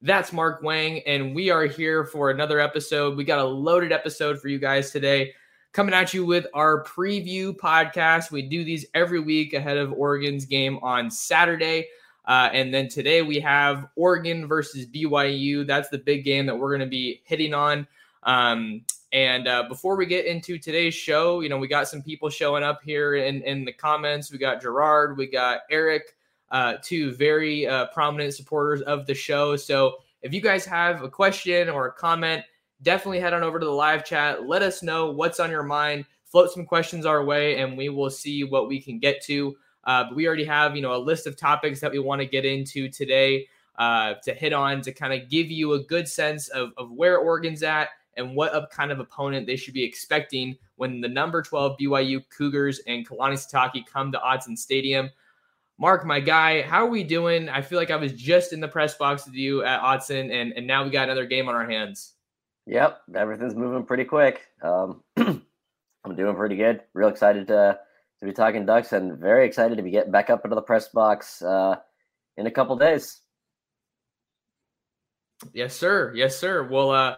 [0.00, 3.16] That's Mark Wang, and we are here for another episode.
[3.16, 5.34] We got a loaded episode for you guys today,
[5.72, 8.30] coming at you with our preview podcast.
[8.30, 11.88] We do these every week ahead of Oregon's game on Saturday.
[12.24, 15.66] Uh, and then today we have Oregon versus BYU.
[15.66, 17.84] That's the big game that we're going to be hitting on.
[18.22, 18.82] Um,
[19.12, 22.62] and uh, before we get into today's show, you know, we got some people showing
[22.62, 24.30] up here in, in the comments.
[24.30, 26.14] We got Gerard, we got Eric,
[26.50, 29.56] uh, two very uh, prominent supporters of the show.
[29.56, 32.44] So if you guys have a question or a comment,
[32.82, 34.46] definitely head on over to the live chat.
[34.46, 36.04] Let us know what's on your mind.
[36.24, 39.56] Float some questions our way, and we will see what we can get to.
[39.84, 42.26] Uh, but we already have, you know, a list of topics that we want to
[42.26, 43.46] get into today
[43.78, 47.18] uh, to hit on to kind of give you a good sense of, of where
[47.18, 51.40] Oregon's at and what a kind of opponent they should be expecting when the number
[51.40, 55.08] 12 BYU Cougars and Kalani Sitake come to Autzen Stadium.
[55.80, 57.48] Mark, my guy, how are we doing?
[57.48, 60.52] I feel like I was just in the press box with you at Autzen, and,
[60.52, 62.14] and now we got another game on our hands.
[62.66, 64.42] Yep, everything's moving pretty quick.
[64.60, 66.82] Um, I'm doing pretty good.
[66.94, 67.78] Real excited to
[68.20, 70.88] to be talking Ducks, and very excited to be getting back up into the press
[70.88, 71.76] box uh,
[72.36, 73.20] in a couple days.
[75.52, 76.12] Yes, sir.
[76.16, 76.66] Yes, sir.
[76.68, 77.16] Well, uh,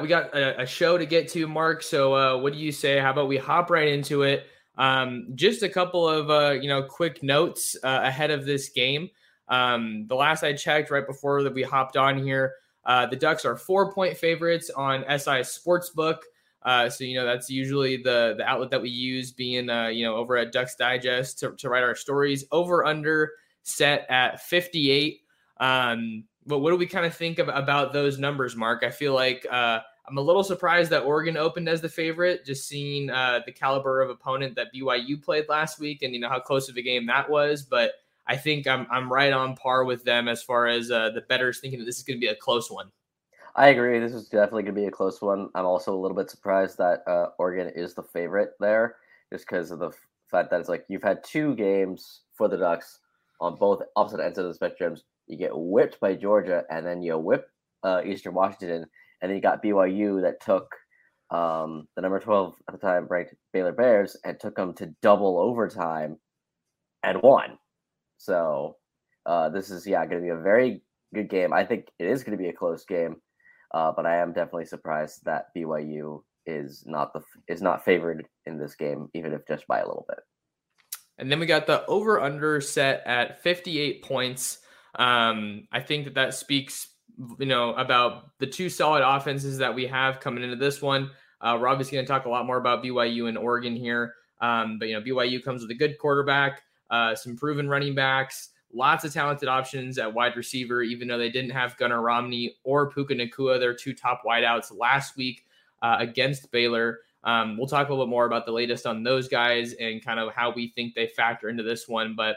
[0.00, 1.82] we got a, a show to get to, Mark.
[1.82, 2.98] So, uh, what do you say?
[2.98, 4.46] How about we hop right into it?
[4.78, 9.10] Um, just a couple of uh, you know quick notes uh, ahead of this game.
[9.48, 13.44] Um, the last I checked, right before that we hopped on here, uh, the Ducks
[13.44, 16.18] are four point favorites on SI Sportsbook.
[16.62, 20.04] Uh, so you know that's usually the the outlet that we use, being uh, you
[20.04, 22.44] know over at Ducks Digest to, to write our stories.
[22.52, 23.32] Over under
[23.68, 25.20] set at 58.
[25.60, 28.82] Um, but what do we kind of think of, about those numbers, Mark?
[28.82, 32.66] I feel like uh, I'm a little surprised that Oregon opened as the favorite, just
[32.66, 36.40] seeing uh, the caliber of opponent that BYU played last week, and you know how
[36.40, 37.62] close of a game that was.
[37.62, 37.92] But
[38.26, 41.60] I think I'm I'm right on par with them as far as uh, the betters
[41.60, 42.90] thinking that this is going to be a close one.
[43.56, 43.98] I agree.
[43.98, 45.48] This is definitely going to be a close one.
[45.54, 48.96] I'm also a little bit surprised that uh, Oregon is the favorite there,
[49.32, 49.90] just because of the
[50.30, 53.00] fact that it's like you've had two games for the Ducks
[53.40, 55.00] on both opposite ends of the spectrums.
[55.26, 57.50] You get whipped by Georgia, and then you whip
[57.82, 58.86] uh, Eastern Washington,
[59.20, 60.68] and then you got BYU that took
[61.30, 65.38] um, the number 12 at the time ranked Baylor Bears and took them to double
[65.38, 66.16] overtime
[67.02, 67.58] and won.
[68.16, 68.76] So
[69.26, 70.82] uh, this is yeah going to be a very
[71.14, 71.52] good game.
[71.52, 73.16] I think it is going to be a close game,
[73.74, 78.58] uh, but I am definitely surprised that BYU is not the is not favored in
[78.58, 80.18] this game, even if just by a little bit.
[81.18, 84.58] And then we got the over under set at 58 points.
[84.94, 86.88] Um, I think that that speaks
[87.38, 91.10] you know, about the two solid offenses that we have coming into this one.
[91.40, 94.14] Uh, we're obviously going to talk a lot more about BYU and Oregon here.
[94.40, 98.50] Um, but, you know, BYU comes with a good quarterback, uh, some proven running backs,
[98.72, 102.90] lots of talented options at wide receiver, even though they didn't have Gunnar Romney or
[102.90, 105.44] Puka Nacua, their two top wideouts last week
[105.82, 107.00] uh, against Baylor.
[107.24, 110.20] Um, we'll talk a little bit more about the latest on those guys and kind
[110.20, 112.14] of how we think they factor into this one.
[112.16, 112.36] But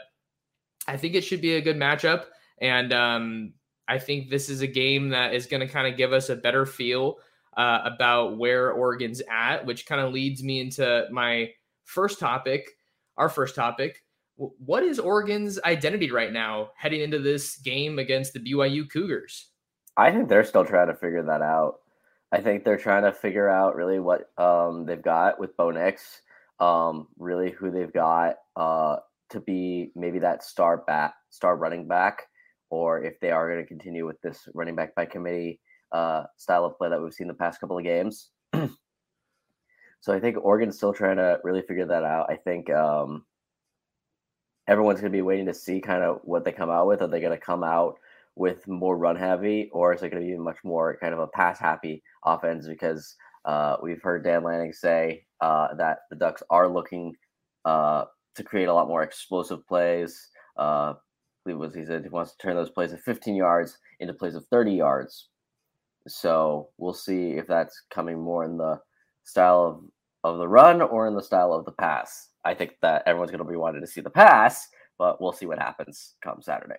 [0.88, 2.24] I think it should be a good matchup.
[2.60, 3.52] And um,
[3.88, 6.36] I think this is a game that is going to kind of give us a
[6.36, 7.18] better feel
[7.56, 11.50] uh, about where Oregon's at, which kind of leads me into my
[11.84, 12.70] first topic,
[13.16, 14.02] our first topic.
[14.36, 19.50] What is Oregon's identity right now heading into this game against the BYU Cougars?
[19.96, 21.80] I think they're still trying to figure that out.
[22.32, 26.22] I think they're trying to figure out really what um, they've got with Bo Nix,
[26.60, 28.96] um, really who they've got uh,
[29.30, 32.28] to be maybe that star bat, star running back
[32.72, 35.60] or if they are going to continue with this running back by committee
[35.92, 38.30] uh, style of play that we've seen the past couple of games.
[40.00, 42.30] so I think Oregon's still trying to really figure that out.
[42.30, 43.26] I think um,
[44.66, 47.02] everyone's going to be waiting to see kind of what they come out with.
[47.02, 47.98] Are they going to come out
[48.36, 51.26] with more run heavy, or is it going to be much more kind of a
[51.26, 52.66] pass happy offense?
[52.66, 57.14] Because uh, we've heard Dan Lanning say uh, that the Ducks are looking
[57.66, 60.30] uh, to create a lot more explosive plays.
[61.44, 64.34] Believe was he said he wants to turn those plays of 15 yards into plays
[64.34, 65.28] of 30 yards.
[66.08, 68.80] So we'll see if that's coming more in the
[69.24, 69.90] style
[70.24, 72.28] of, of the run or in the style of the pass.
[72.44, 74.68] I think that everyone's going to be wanting to see the pass,
[74.98, 76.76] but we'll see what happens come Saturday.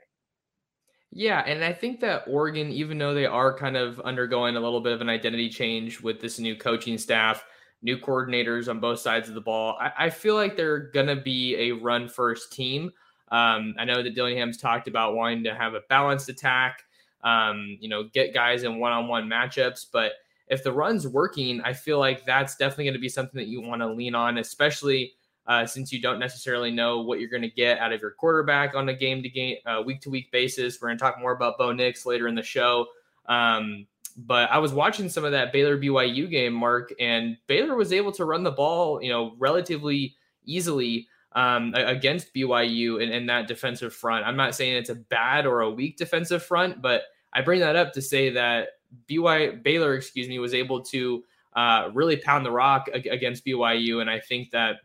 [1.15, 4.81] Yeah, and I think that Oregon, even though they are kind of undergoing a little
[4.81, 7.45] bit of an identity change with this new coaching staff,
[7.83, 11.15] new coordinators on both sides of the ball, I, I feel like they're going to
[11.15, 12.91] be a run first team.
[13.33, 16.83] Um, I know that Dillingham's talked about wanting to have a balanced attack,
[17.23, 19.87] um, you know, get guys in one on one matchups.
[19.91, 20.11] But
[20.49, 23.59] if the run's working, I feel like that's definitely going to be something that you
[23.59, 25.13] want to lean on, especially
[25.47, 28.75] uh, since you don't necessarily know what you're going to get out of your quarterback
[28.75, 30.79] on a game to game, week to week basis.
[30.79, 32.85] We're going to talk more about Bo Nix later in the show.
[33.25, 37.91] Um, but I was watching some of that Baylor BYU game, Mark, and Baylor was
[37.91, 40.15] able to run the ball, you know, relatively
[40.45, 44.25] easily um, against BYU in, in that defensive front.
[44.25, 47.03] I'm not saying it's a bad or a weak defensive front, but
[47.33, 48.69] I bring that up to say that
[49.09, 51.23] BYU Baylor, excuse me, was able to
[51.55, 54.77] uh, really pound the rock against BYU, and I think that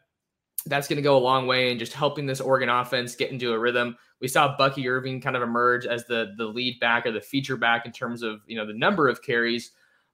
[0.66, 3.52] that's going to go a long way in just helping this Oregon offense get into
[3.52, 3.96] a rhythm.
[4.20, 7.56] We saw Bucky Irving kind of emerge as the the lead back or the feature
[7.56, 9.72] back in terms of you know the number of carries,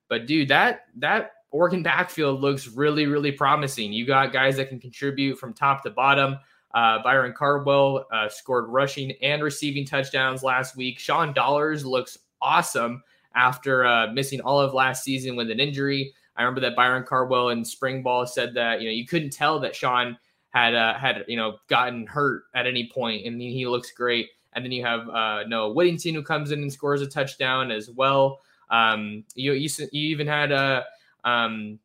[0.08, 3.92] but dude, that that Oregon backfield looks really really promising.
[3.92, 6.36] You got guys that can contribute from top to bottom.
[6.74, 10.98] Uh, Byron Cardwell uh, scored rushing and receiving touchdowns last week.
[10.98, 13.04] Sean Dollars looks awesome
[13.36, 16.12] after uh, missing all of last season with an injury.
[16.36, 19.60] I remember that Byron Cardwell in spring ball said that you know you couldn't tell
[19.60, 20.18] that Sean
[20.48, 24.30] had uh, had you know gotten hurt at any point, and he looks great.
[24.54, 27.90] And then you have uh, Noah Whittington who comes in and scores a touchdown as
[27.90, 28.40] well.
[28.70, 30.82] Um, you, you you even had a uh,
[31.24, 31.78] um,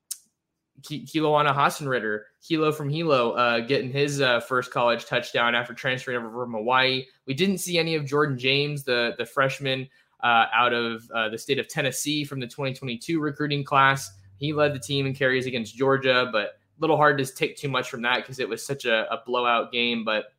[0.81, 6.31] Kilohana Haasenritter, Kilo from Hilo, uh, getting his uh, first college touchdown after transferring over
[6.31, 7.06] from Hawaii.
[7.25, 9.88] We didn't see any of Jordan James, the the freshman
[10.24, 14.09] uh, out of uh, the state of Tennessee from the 2022 recruiting class.
[14.38, 17.89] He led the team in carries against Georgia, but little hard to take too much
[17.89, 20.06] from that because it was such a, a blowout game.
[20.06, 20.33] But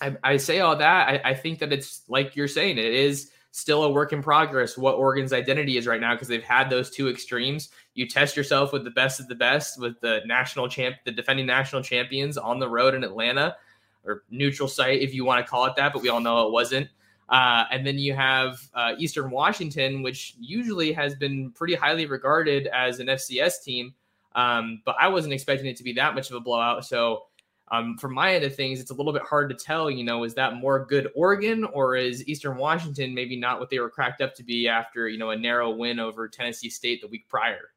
[0.00, 1.08] I, I say all that.
[1.08, 4.78] I, I, think that it's like you're saying, it is still a work in progress
[4.78, 7.70] what Oregon's identity is right now because they've had those two extremes.
[7.94, 11.46] You test yourself with the best of the best with the national champ, the defending
[11.46, 13.56] national champions on the road in Atlanta
[14.04, 16.52] or neutral site, if you want to call it that, but we all know it
[16.52, 16.88] wasn't.
[17.28, 22.66] Uh, and then you have uh, Eastern Washington, which usually has been pretty highly regarded
[22.68, 23.94] as an FCS team.
[24.34, 26.84] Um, but I wasn't expecting it to be that much of a blowout.
[26.84, 27.24] So
[27.68, 29.90] um, from my end of things, it's a little bit hard to tell.
[29.90, 33.78] You know, is that more good Oregon or is Eastern Washington maybe not what they
[33.78, 37.08] were cracked up to be after you know a narrow win over Tennessee State the
[37.08, 37.70] week prior?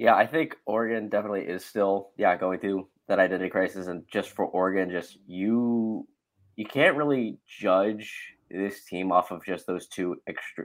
[0.00, 4.30] Yeah, I think Oregon definitely is still yeah going through that identity crisis, and just
[4.30, 6.08] for Oregon, just you
[6.56, 8.10] you can't really judge
[8.50, 10.64] this team off of just those two extra,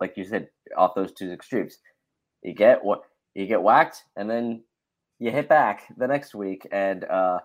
[0.00, 1.78] like you said, off those two extremes.
[2.44, 3.02] You get what
[3.34, 4.62] you get whacked and then
[5.18, 6.64] you hit back the next week.
[6.70, 7.40] And uh,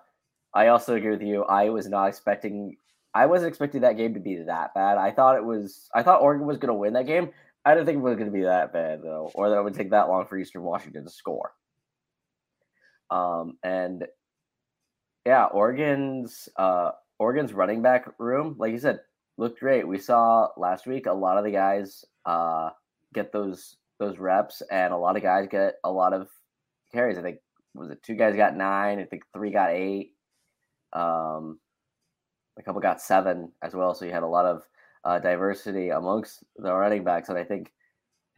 [0.54, 1.46] I also agree with you.
[1.46, 2.78] I was not expecting.
[3.16, 5.00] I wasn't expecting that game to be that bad.
[5.00, 5.90] I thought it was.
[5.96, 7.32] I thought Oregon was going to win that game.
[7.66, 9.74] I didn't think it was going to be that bad though, or that it would
[9.74, 11.54] take that long for Eastern Washington to score.
[13.10, 14.06] Um, and
[15.26, 19.00] yeah, Oregon's uh, Oregon's running back room, like you said,
[19.38, 19.88] looked great.
[19.88, 22.70] We saw last week a lot of the guys uh,
[23.14, 26.28] get those those reps, and a lot of guys get a lot of
[26.92, 27.18] carries.
[27.18, 27.38] I think
[27.74, 29.00] was it two guys got nine.
[29.00, 30.12] I think three got eight.
[30.92, 31.60] Um,
[32.58, 33.94] a couple got seven as well.
[33.94, 34.64] So you had a lot of
[35.06, 37.72] uh, diversity amongst the running backs, and I think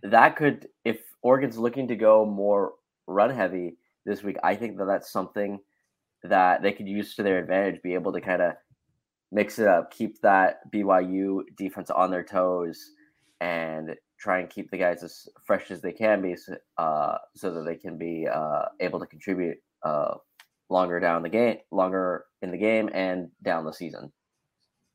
[0.04, 2.74] that could, if Oregon's looking to go more
[3.08, 5.60] run heavy this week, I think that that's something
[6.24, 7.82] that they could use to their advantage.
[7.82, 8.54] Be able to kind of
[9.32, 12.92] mix it up, keep that BYU defense on their toes,
[13.42, 16.36] and try and keep the guys as fresh as they can be,
[16.78, 20.16] uh, so that they can be uh, able to contribute uh,
[20.70, 24.12] longer down the game, longer in the game, and down the season.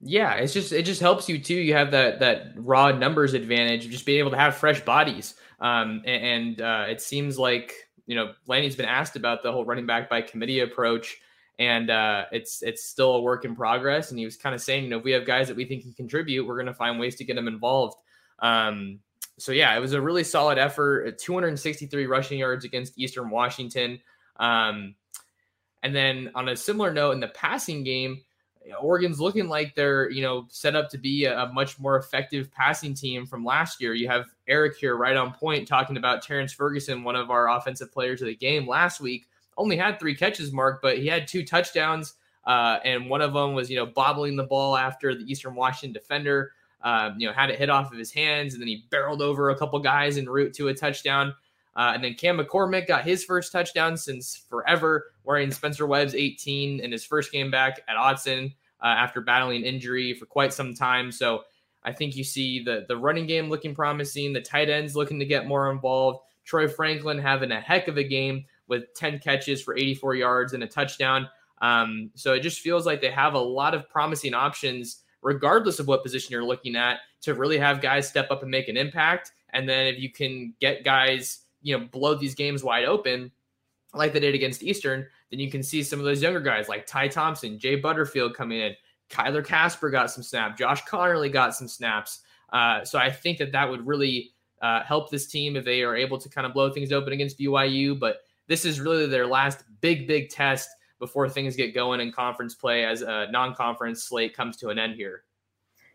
[0.02, 1.54] Yeah, it's just it just helps you too.
[1.54, 5.34] You have that that raw numbers advantage of just being able to have fresh bodies.
[5.60, 7.74] Um, and, and uh, it seems like
[8.06, 11.18] you know Lanny's been asked about the whole running back by committee approach,
[11.58, 14.10] and uh, it's it's still a work in progress.
[14.10, 15.82] And he was kind of saying, you know, if we have guys that we think
[15.82, 17.96] can contribute, we're going to find ways to get them involved.
[18.38, 19.00] Um,
[19.38, 21.18] so yeah, it was a really solid effort.
[21.18, 24.00] 263 rushing yards against Eastern Washington.
[24.38, 24.94] Um,
[25.82, 28.22] and then on a similar note, in the passing game,
[28.78, 32.52] Oregon's looking like they're you know set up to be a, a, much more effective
[32.52, 33.94] passing team from last year.
[33.94, 37.92] You have Eric here right on point talking about Terrence Ferguson, one of our offensive
[37.92, 39.26] players of the game last week.
[39.56, 42.14] Only had three catches, Mark, but he had two touchdowns,
[42.46, 45.92] uh, and one of them was you know bobbling the ball after the Eastern Washington
[45.92, 46.52] defender.
[46.82, 49.50] Um, you know, had it hit off of his hands, and then he barreled over
[49.50, 51.34] a couple guys en route to a touchdown.
[51.76, 56.80] Uh, and then Cam McCormick got his first touchdown since forever, wearing Spencer Webb's 18
[56.80, 61.12] in his first game back at Autzen uh, after battling injury for quite some time.
[61.12, 61.44] So
[61.84, 65.24] I think you see the the running game looking promising, the tight ends looking to
[65.24, 66.18] get more involved.
[66.44, 70.64] Troy Franklin having a heck of a game with 10 catches for 84 yards and
[70.64, 71.28] a touchdown.
[71.62, 75.86] Um, so it just feels like they have a lot of promising options, regardless of
[75.86, 79.30] what position you're looking at, to really have guys step up and make an impact.
[79.50, 83.30] And then if you can get guys you know blow these games wide open
[83.94, 86.86] like they did against Eastern, then you can see some of those younger guys like
[86.86, 88.74] Ty Thompson, Jay Butterfield coming in.
[89.10, 90.58] Kyler Casper got some snaps.
[90.58, 92.20] Josh Conerly got some snaps.
[92.52, 94.32] Uh, so I think that that would really
[94.62, 97.38] uh, help this team if they are able to kind of blow things open against
[97.38, 97.98] BYU.
[97.98, 100.68] But this is really their last big, big test
[100.98, 104.94] before things get going in conference play as a non-conference slate comes to an end
[104.94, 105.24] here.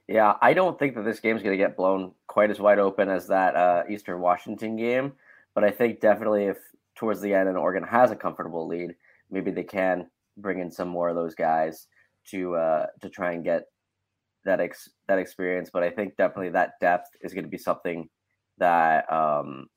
[0.08, 2.80] Yeah, I don't think that this game is going to get blown quite as wide
[2.80, 5.14] open as that uh, Eastern Washington game.
[5.54, 6.58] But I think definitely if
[6.96, 8.96] towards the end and Oregon has a comfortable lead,
[9.36, 11.88] maybe they can bring in some more of those guys
[12.32, 13.64] to uh, to try and get
[14.46, 15.70] that ex- that experience.
[15.72, 18.10] But I think definitely that depth is going to be something
[18.58, 19.68] that um,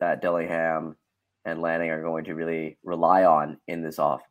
[0.00, 0.96] that Dillingham
[1.44, 4.22] and Lanning are going to really rely on in this off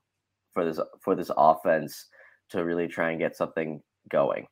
[0.54, 2.06] for this for this offense
[2.50, 4.46] to really try and get something going.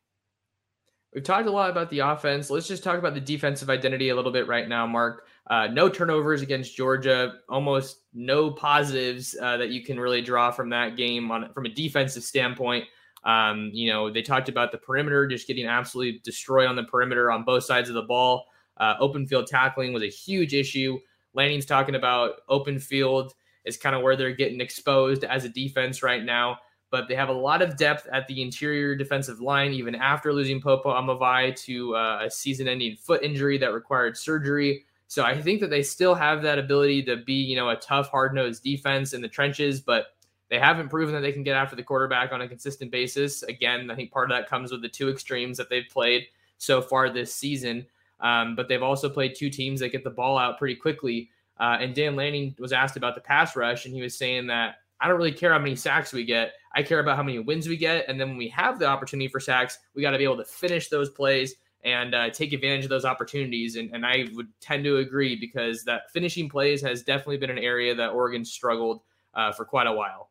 [1.14, 2.50] We've talked a lot about the offense.
[2.50, 5.26] Let's just talk about the defensive identity a little bit right now, Mark.
[5.48, 10.68] Uh, no turnovers against Georgia, almost no positives uh, that you can really draw from
[10.68, 12.84] that game on from a defensive standpoint.
[13.24, 17.30] Um, you know, they talked about the perimeter just getting absolutely destroyed on the perimeter
[17.30, 18.44] on both sides of the ball.
[18.76, 20.98] Uh, open field tackling was a huge issue.
[21.32, 23.32] Lanning's talking about open field
[23.64, 26.58] is kind of where they're getting exposed as a defense right now
[26.90, 30.60] but they have a lot of depth at the interior defensive line, even after losing
[30.60, 34.84] Popo Aumavae to uh, a season ending foot injury that required surgery.
[35.06, 38.10] So I think that they still have that ability to be, you know, a tough,
[38.10, 40.08] hard nosed defense in the trenches, but
[40.50, 43.42] they haven't proven that they can get after the quarterback on a consistent basis.
[43.42, 46.26] Again, I think part of that comes with the two extremes that they've played
[46.58, 47.86] so far this season.
[48.20, 51.30] Um, but they've also played two teams that get the ball out pretty quickly.
[51.60, 54.76] Uh, and Dan Lanning was asked about the pass rush, and he was saying that
[55.00, 56.52] I don't really care how many sacks we get.
[56.78, 58.04] I care about how many wins we get.
[58.06, 60.44] And then when we have the opportunity for sacks, we got to be able to
[60.44, 63.74] finish those plays and uh, take advantage of those opportunities.
[63.74, 67.58] And, and I would tend to agree because that finishing plays has definitely been an
[67.58, 69.00] area that Oregon struggled
[69.34, 70.30] uh, for quite a while.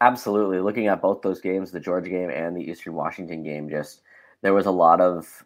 [0.00, 0.60] Absolutely.
[0.60, 4.02] Looking at both those games, the Georgia game and the Eastern Washington game, just
[4.42, 5.44] there was a lot of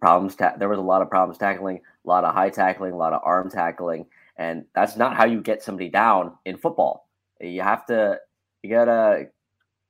[0.00, 0.36] problems.
[0.36, 3.12] Ta- there was a lot of problems tackling, a lot of high tackling, a lot
[3.12, 4.06] of arm tackling,
[4.38, 7.10] and that's not how you get somebody down in football.
[7.42, 8.18] You have to
[8.62, 9.26] you gotta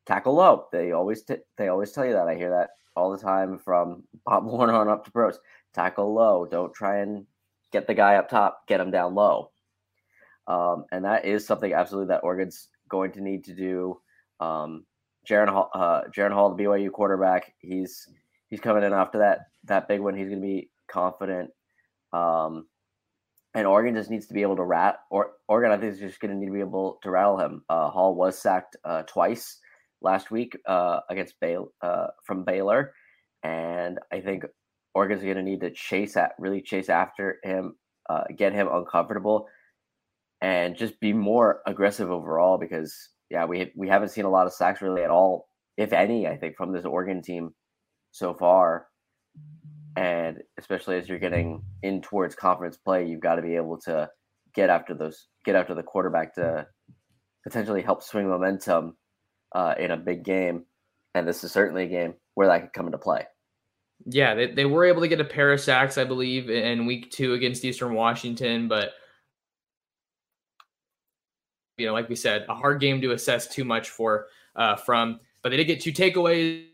[0.07, 0.67] tackle low.
[0.73, 2.29] They always t- they always tell you that.
[2.29, 5.39] I hear that all the time from Pop Warner on up to pros.
[5.75, 6.47] Tackle low.
[6.47, 7.27] Don't try and
[7.73, 8.67] get the guy up top.
[8.67, 9.51] Get him down low.
[10.47, 14.01] Um, and that is something absolutely that Oregon's going to need to do.
[14.41, 14.85] Um,
[15.29, 18.09] Jaren Hall, uh, Jaren Hall, the BYU quarterback, he's
[18.49, 20.17] he's coming in after that that big one.
[20.17, 21.51] He's going to be confident.
[22.13, 22.67] Um,
[23.55, 25.01] and Oregon just needs to be able to rat.
[25.11, 27.63] Or Oregon, I think, is just going to need to be able to rattle him.
[27.69, 29.59] Uh, Hall was sacked uh, twice
[30.03, 31.35] last week uh, against
[31.83, 32.93] uh, from Baylor,
[33.43, 34.45] and I think
[34.95, 37.77] Oregon's going to need to chase at really chase after him,
[38.09, 39.49] uh, get him uncomfortable,
[40.41, 42.59] and just be more aggressive overall.
[42.59, 42.95] Because
[43.31, 46.27] yeah, we we haven't seen a lot of sacks really at all, if any.
[46.27, 47.55] I think from this Oregon team
[48.11, 48.87] so far
[49.97, 54.09] and especially as you're getting in towards conference play, you've got to be able to
[54.55, 56.67] get after those, get after the quarterback to
[57.45, 58.97] potentially help swing momentum
[59.55, 60.65] uh, in a big game.
[61.15, 63.27] And this is certainly a game where that could come into play.
[64.07, 67.11] Yeah, they, they were able to get a pair of sacks, I believe, in week
[67.11, 68.93] two against Eastern Washington, but
[71.79, 75.21] you know, like we said, a hard game to assess too much for uh, from.
[75.43, 76.67] But they did get two takeaways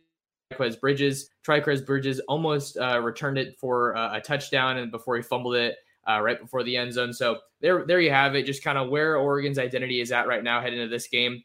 [0.52, 1.30] Trikweze Bridges.
[1.46, 5.76] Trikweze Bridges almost uh, returned it for uh, a touchdown, and before he fumbled it
[6.08, 7.12] uh, right before the end zone.
[7.12, 8.46] So there, there you have it.
[8.46, 11.42] Just kind of where Oregon's identity is at right now, heading into this game.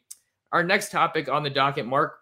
[0.52, 2.18] Our next topic on the docket, Mark,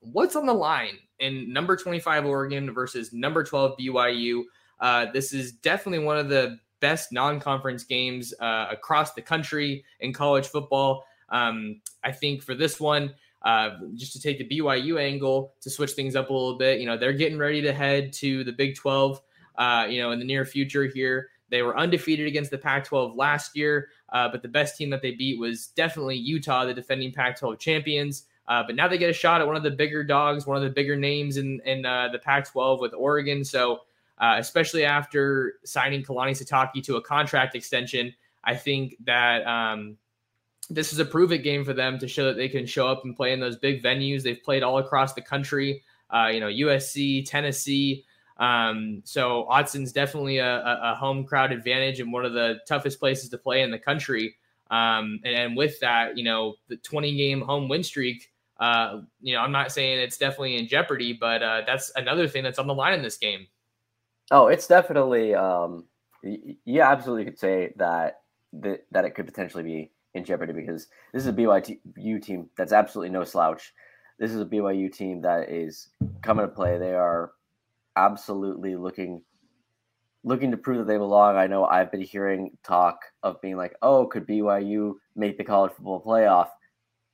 [0.00, 4.42] what's on the line in number 25 Oregon versus number 12 BYU?
[4.80, 10.12] Uh, this is definitely one of the best non-conference games uh, across the country in
[10.12, 11.04] college football.
[11.30, 15.92] Um, I think for this one, uh, just to take the BYU angle to switch
[15.92, 18.74] things up a little bit, you know, they're getting ready to head to the Big
[18.74, 19.20] 12,
[19.56, 21.28] uh, you know, in the near future here.
[21.50, 25.02] They were undefeated against the Pac 12 last year, uh, but the best team that
[25.02, 28.24] they beat was definitely Utah, the defending Pac 12 champions.
[28.46, 30.62] Uh, but now they get a shot at one of the bigger dogs, one of
[30.62, 33.44] the bigger names in, in uh, the Pac 12 with Oregon.
[33.44, 33.80] So,
[34.18, 39.96] uh, especially after signing Kalani Sitake to a contract extension, I think that um,
[40.70, 43.04] this is a prove it game for them to show that they can show up
[43.04, 44.22] and play in those big venues.
[44.22, 48.04] They've played all across the country, uh, you know, USC, Tennessee.
[48.36, 53.30] Um, so Autzen's definitely a, a, home crowd advantage and one of the toughest places
[53.30, 54.34] to play in the country.
[54.70, 59.34] Um, and, and, with that, you know, the 20 game home win streak, uh, you
[59.34, 62.66] know, I'm not saying it's definitely in jeopardy, but uh, that's another thing that's on
[62.66, 63.46] the line in this game.
[64.32, 65.84] Oh, it's definitely, um,
[66.64, 68.22] yeah, absolutely could say that,
[68.54, 72.72] that, that it could potentially be in jeopardy because this is a BYU team that's
[72.72, 73.72] absolutely no slouch.
[74.18, 75.90] This is a BYU team that is
[76.22, 76.78] coming to play.
[76.78, 77.32] They are
[77.96, 79.22] absolutely looking
[80.26, 81.36] looking to prove that they belong.
[81.36, 85.72] I know I've been hearing talk of being like, "Oh, could BYU make the college
[85.72, 86.48] football playoff?"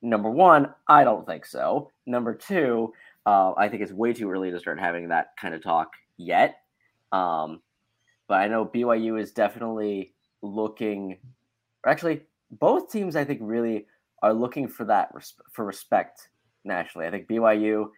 [0.01, 1.91] Number one, I don't think so.
[2.05, 2.93] Number two,
[3.25, 6.61] uh, I think it's way too early to start having that kind of talk yet.
[7.11, 7.61] Um,
[8.27, 11.17] but I know BYU is definitely looking.
[11.85, 12.21] Actually,
[12.51, 13.87] both teams I think really
[14.21, 15.09] are looking for that
[15.51, 16.29] for respect
[16.63, 17.07] nationally.
[17.07, 17.89] I think BYU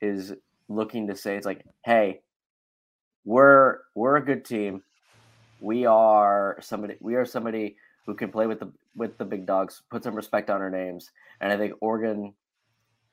[0.00, 0.32] is
[0.68, 2.20] looking to say it's like, hey,
[3.24, 4.82] we're we're a good team.
[5.60, 9.82] We are somebody we are somebody who can play with the with the big dogs,
[9.90, 11.10] put some respect on our names.
[11.40, 12.34] And I think Oregon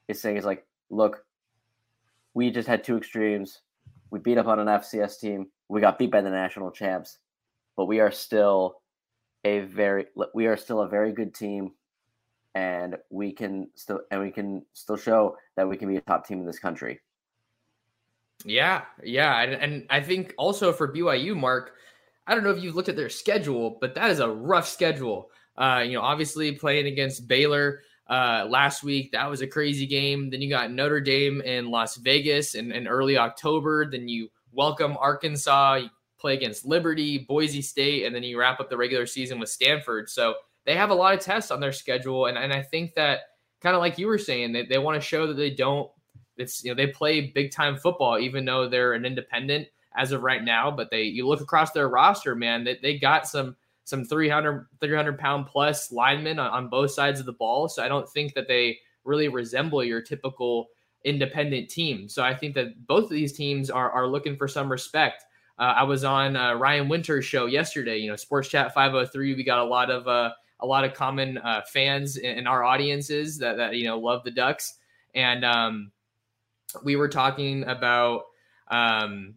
[0.07, 1.23] is saying is like, look,
[2.33, 3.61] we just had two extremes.
[4.09, 5.47] We beat up on an FCS team.
[5.67, 7.17] We got beat by the national champs,
[7.75, 8.81] but we are still
[9.43, 11.71] a very we are still a very good team
[12.55, 16.27] and we can still and we can still show that we can be a top
[16.27, 16.99] team in this country.
[18.43, 21.73] Yeah, yeah, and, and I think also for BYU, Mark,
[22.27, 25.29] I don't know if you've looked at their schedule, but that is a rough schedule.
[25.57, 30.29] Uh, you know, obviously playing against Baylor uh, last week, that was a crazy game.
[30.29, 33.89] Then you got Notre Dame in Las Vegas in, in early October.
[33.89, 35.75] Then you welcome Arkansas.
[35.75, 39.49] You play against Liberty, Boise State, and then you wrap up the regular season with
[39.49, 40.09] Stanford.
[40.09, 42.25] So they have a lot of tests on their schedule.
[42.25, 43.21] And, and I think that
[43.61, 45.89] kind of like you were saying, they, they want to show that they don't,
[46.37, 50.23] it's, you know, they play big time football, even though they're an independent as of
[50.23, 50.71] right now.
[50.71, 55.17] But they, you look across their roster, man, they, they got some, some 300, 300
[55.17, 57.69] pound plus linemen on, on both sides of the ball.
[57.69, 60.67] So I don't think that they really resemble your typical
[61.03, 62.09] independent team.
[62.09, 65.23] So I think that both of these teams are, are looking for some respect.
[65.57, 67.97] Uh, I was on uh, Ryan Winter's show yesterday.
[67.97, 69.35] You know, Sports Chat 503.
[69.35, 72.63] We got a lot of uh, a lot of common uh, fans in, in, our
[72.63, 74.79] audiences that, that you know love the Ducks,
[75.13, 75.91] and um,
[76.83, 78.23] we were talking about.
[78.69, 79.35] Um,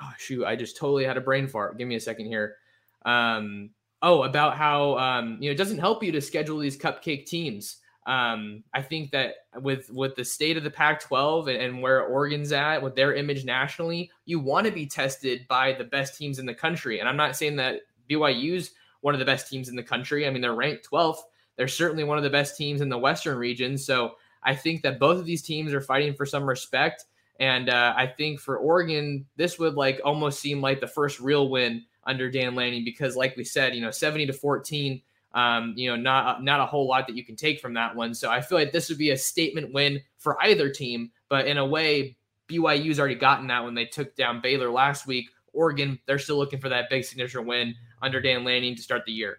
[0.00, 0.44] oh shoot!
[0.44, 1.78] I just totally had a brain fart.
[1.78, 2.56] Give me a second here.
[3.04, 3.70] Um,
[4.02, 7.78] oh, about how um, you know it doesn't help you to schedule these cupcake teams.
[8.06, 12.52] Um, I think that with with the state of the Pac-12 and, and where Oregon's
[12.52, 16.46] at with their image nationally, you want to be tested by the best teams in
[16.46, 17.00] the country.
[17.00, 20.26] And I'm not saying that BYU's one of the best teams in the country.
[20.26, 21.18] I mean, they're ranked 12th.
[21.56, 23.78] They're certainly one of the best teams in the Western region.
[23.78, 27.04] So I think that both of these teams are fighting for some respect.
[27.40, 31.48] And uh, I think for Oregon, this would like almost seem like the first real
[31.48, 35.02] win under Dan Lanning because, like we said, you know, 70 to 14
[35.34, 38.14] um, you know, not not a whole lot that you can take from that one.
[38.14, 41.10] So I feel like this would be a statement win for either team.
[41.28, 42.16] But in a way,
[42.48, 45.28] BYU's already gotten that when they took down Baylor last week.
[45.52, 49.12] Oregon, they're still looking for that big signature win under Dan Lanning to start the
[49.12, 49.38] year.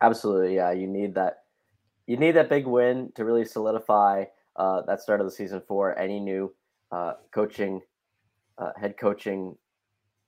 [0.00, 0.72] Absolutely, yeah.
[0.72, 1.44] You need that.
[2.06, 4.24] You need that big win to really solidify
[4.56, 6.54] uh, that start of the season for any new
[6.90, 7.80] uh, coaching,
[8.58, 9.56] uh, head coaching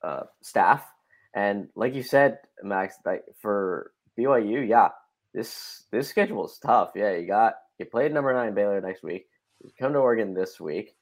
[0.03, 0.85] uh, staff.
[1.33, 4.89] And like you said, Max, like for BYU, yeah,
[5.33, 6.91] this this schedule is tough.
[6.95, 9.27] Yeah, you got you played number nine Baylor next week.
[9.63, 10.95] You come to Oregon this week.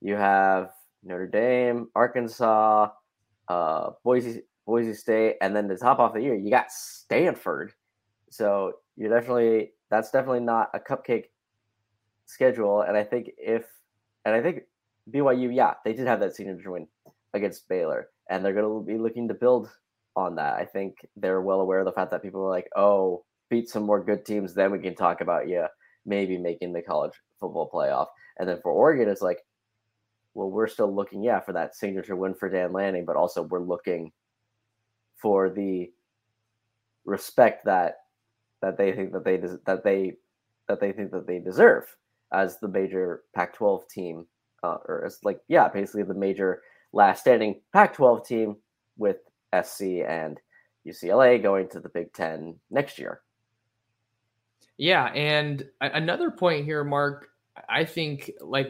[0.00, 0.70] You have
[1.04, 2.88] Notre Dame, Arkansas,
[3.48, 7.72] uh, Boise Boise State, and then to top off the year, you got Stanford.
[8.30, 11.26] So you're definitely that's definitely not a cupcake
[12.26, 12.82] schedule.
[12.82, 13.64] And I think if
[14.24, 14.62] and I think
[15.10, 16.86] BYU, yeah, they did have that signature win
[17.32, 19.70] against Baylor, and they're going to be looking to build
[20.16, 20.54] on that.
[20.54, 23.84] I think they're well aware of the fact that people are like, "Oh, beat some
[23.84, 25.66] more good teams, then we can talk about you
[26.04, 28.06] maybe making the college football playoff.
[28.38, 29.38] And then for Oregon, it's like,
[30.34, 33.60] well, we're still looking, yeah, for that signature win for Dan Lanning, but also we're
[33.60, 34.12] looking
[35.16, 35.90] for the
[37.04, 37.96] respect that
[38.62, 40.14] that they think that they that they
[40.68, 41.84] that they think that they deserve
[42.32, 44.26] as the major Pac-12 team,
[44.62, 46.62] uh, or as like yeah, basically the major
[46.92, 48.56] last standing Pac-12 team
[48.96, 49.18] with
[49.62, 50.40] SC and
[50.86, 53.20] UCLA going to the Big Ten next year.
[54.78, 57.28] Yeah, and another point here, Mark.
[57.68, 58.68] I think like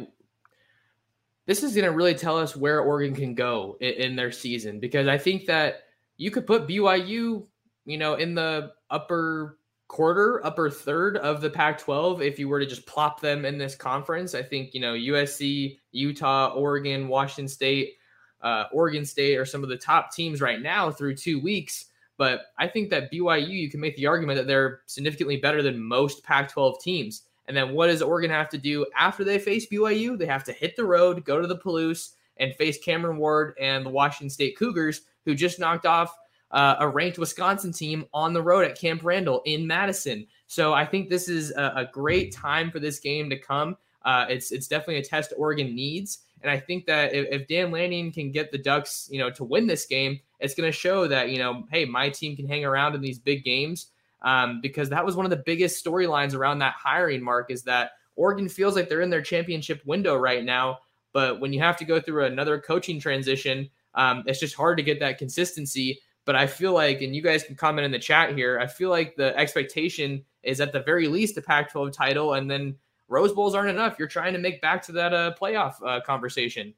[1.46, 4.78] this is going to really tell us where Oregon can go in, in, their season
[4.78, 5.84] because I think that
[6.16, 7.46] you could put BYU,
[7.84, 12.60] you know, in the upper quarter, upper third of the Pac 12 if you were
[12.60, 14.34] to just plop them in this conference.
[14.34, 17.94] I think, you know, USC, Utah, Oregon, Washington State,
[18.42, 21.86] uh, Oregon State are some of the top teams right now through two weeks.
[22.16, 25.80] But I think that BYU, you can make the argument that they're significantly better than
[25.80, 27.22] most Pac 12 teams.
[27.46, 30.18] And then what does Oregon have to do after they face BYU?
[30.18, 33.84] They have to hit the road, go to the Palouse, and face Cameron Ward and
[33.84, 36.16] the Washington State Cougars, who just knocked off
[36.50, 40.26] uh, a ranked Wisconsin team on the road at Camp Randall in Madison.
[40.46, 43.76] So I think this is a, a great time for this game to come.
[44.04, 47.72] Uh, it's it's definitely a test Oregon needs, and I think that if, if Dan
[47.72, 51.08] Lanning can get the Ducks, you know, to win this game, it's going to show
[51.08, 53.88] that you know, hey, my team can hang around in these big games.
[54.22, 57.92] Um, because that was one of the biggest storylines around that hiring mark is that
[58.16, 60.78] Oregon feels like they're in their championship window right now,
[61.12, 64.82] but when you have to go through another coaching transition, um, it's just hard to
[64.82, 66.00] get that consistency.
[66.26, 68.90] But I feel like, and you guys can comment in the chat here, I feel
[68.90, 72.76] like the expectation is at the very least a Pac 12 title, and then
[73.08, 73.96] Rose Bowls aren't enough.
[73.98, 76.74] You're trying to make back to that uh, playoff uh, conversation.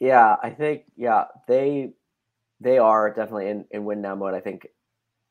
[0.00, 1.92] Yeah, I think, yeah, they
[2.60, 4.34] they are definitely in, in win now mode.
[4.34, 4.66] I think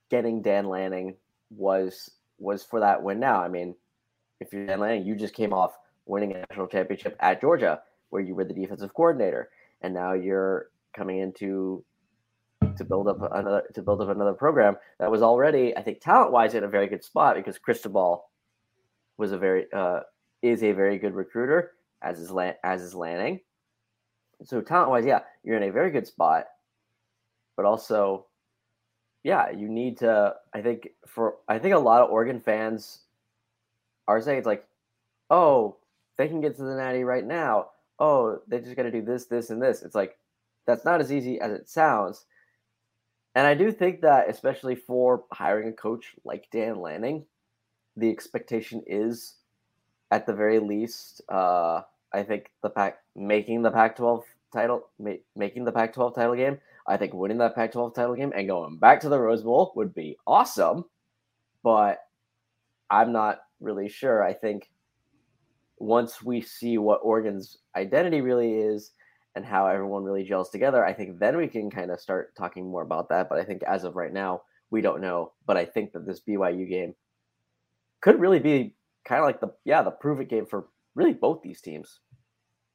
[0.09, 1.15] getting Dan Lanning
[1.49, 3.41] was was for that win now.
[3.41, 3.75] I mean,
[4.39, 8.21] if you're Dan Lanning, you just came off winning a national championship at Georgia, where
[8.21, 9.49] you were the defensive coordinator,
[9.81, 11.83] and now you're coming into
[12.77, 16.31] to build up another to build up another program that was already, I think, talent
[16.31, 18.25] wise in a very good spot because Cristobal
[19.17, 20.01] was a very uh,
[20.41, 22.31] is a very good recruiter as is
[22.63, 23.39] as is Lanning.
[24.43, 26.45] So talent wise, yeah, you're in a very good spot,
[27.55, 28.25] but also,
[29.23, 30.35] yeah, you need to.
[30.53, 33.01] I think for I think a lot of Oregon fans
[34.07, 34.67] are saying it's like,
[35.29, 35.77] oh,
[36.17, 37.67] they can get to the Natty right now.
[37.99, 39.81] Oh, they just got to do this, this, and this.
[39.81, 40.17] It's like
[40.65, 42.25] that's not as easy as it sounds.
[43.35, 47.25] And I do think that, especially for hiring a coach like Dan Lanning,
[47.97, 49.35] the expectation is,
[50.11, 51.81] at the very least, uh,
[52.13, 56.59] I think the pack making the Pac-12 title, ma- making the Pac-12 title game.
[56.85, 59.95] I think winning that Pac-12 title game and going back to the Rose Bowl would
[59.95, 60.85] be awesome.
[61.63, 61.99] But
[62.89, 64.23] I'm not really sure.
[64.23, 64.69] I think
[65.79, 68.91] once we see what Oregon's identity really is
[69.35, 72.69] and how everyone really gels together, I think then we can kind of start talking
[72.69, 73.29] more about that.
[73.29, 75.33] But I think as of right now, we don't know.
[75.45, 76.93] But I think that this BYU game
[78.01, 81.41] could really be kind of like the yeah the prove it game for really both
[81.41, 81.99] these teams.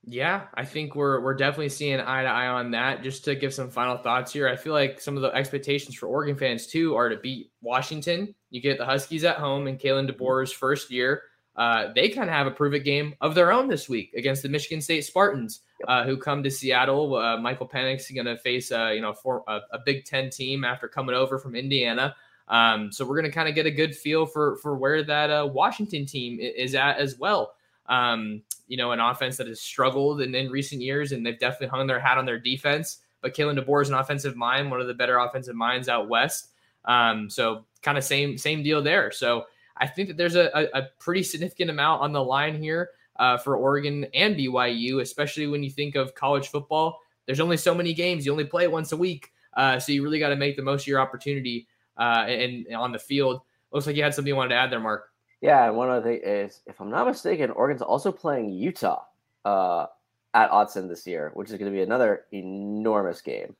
[0.04, 3.02] Yeah, I think we're we're definitely seeing eye to eye on that.
[3.02, 6.06] Just to give some final thoughts here, I feel like some of the expectations for
[6.06, 8.34] Oregon fans too are to beat Washington.
[8.50, 11.22] You get the Huskies at home in Kalen DeBoer's first year.
[11.56, 14.42] Uh, they kind of have a prove it game of their own this week against
[14.42, 17.16] the Michigan State Spartans uh, who come to Seattle.
[17.16, 20.30] Uh, Michael Penix is going to face a you know for a, a, Big Ten
[20.30, 22.14] team after coming over from Indiana.
[22.48, 25.30] Um, so we're going to kind of get a good feel for for where that
[25.30, 27.54] uh, Washington team is at as well.
[27.86, 31.68] Um, you know, an offense that has struggled in, in recent years, and they've definitely
[31.68, 32.98] hung their hat on their defense.
[33.20, 36.50] But Kalen DeBoer is an offensive mind, one of the better offensive minds out west.
[36.84, 39.10] Um, so kind of same same deal there.
[39.10, 39.46] So
[39.80, 43.36] I think that there's a, a, a pretty significant amount on the line here uh,
[43.38, 47.00] for Oregon and BYU, especially when you think of college football.
[47.26, 48.24] There's only so many games.
[48.24, 49.32] You only play once a week.
[49.54, 51.66] Uh, so you really got to make the most of your opportunity
[51.98, 53.42] uh, and, and, on the field.
[53.72, 55.10] Looks like you had something you wanted to add there, Mark.
[55.40, 59.02] Yeah, and one other thing is, if I'm not mistaken, Oregon's also playing Utah
[59.44, 59.86] uh,
[60.34, 63.54] at Autzen this year, which is going to be another enormous game.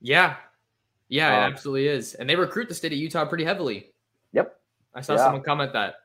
[0.00, 0.36] Yeah,
[1.08, 2.14] yeah, um, it absolutely is.
[2.14, 3.92] And they recruit the state of Utah pretty heavily.
[4.32, 4.58] Yep.
[4.96, 5.24] I saw yeah.
[5.24, 5.96] someone comment that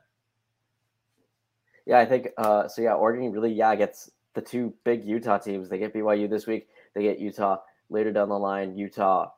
[1.85, 2.81] yeah, I think uh, so.
[2.81, 5.69] Yeah, Oregon really yeah gets the two big Utah teams.
[5.69, 6.67] They get BYU this week.
[6.95, 7.57] They get Utah
[7.89, 8.77] later down the line.
[8.77, 9.29] Utah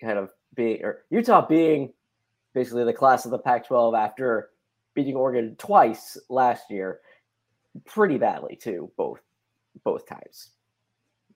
[0.00, 1.92] kind of being or Utah being
[2.54, 4.50] basically the class of the Pac-12 after
[4.94, 7.00] beating Oregon twice last year,
[7.84, 9.20] pretty badly too, both
[9.84, 10.50] both times.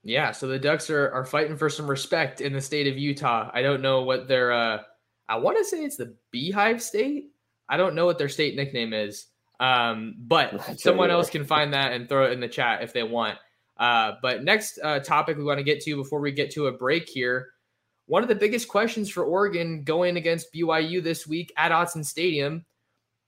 [0.05, 3.51] Yeah, so the Ducks are are fighting for some respect in the state of Utah.
[3.53, 4.79] I don't know what their uh
[5.29, 7.33] I want to say it's the Beehive State
[7.69, 9.27] I don't know what their state nickname is,
[9.61, 13.03] um, but someone else can find that and throw it in the chat if they
[13.03, 13.39] want.
[13.79, 16.73] Uh, but next uh, topic we want to get to before we get to a
[16.73, 17.49] break here.
[18.07, 22.65] One of the biggest questions for Oregon going against BYU this week at Autzen Stadium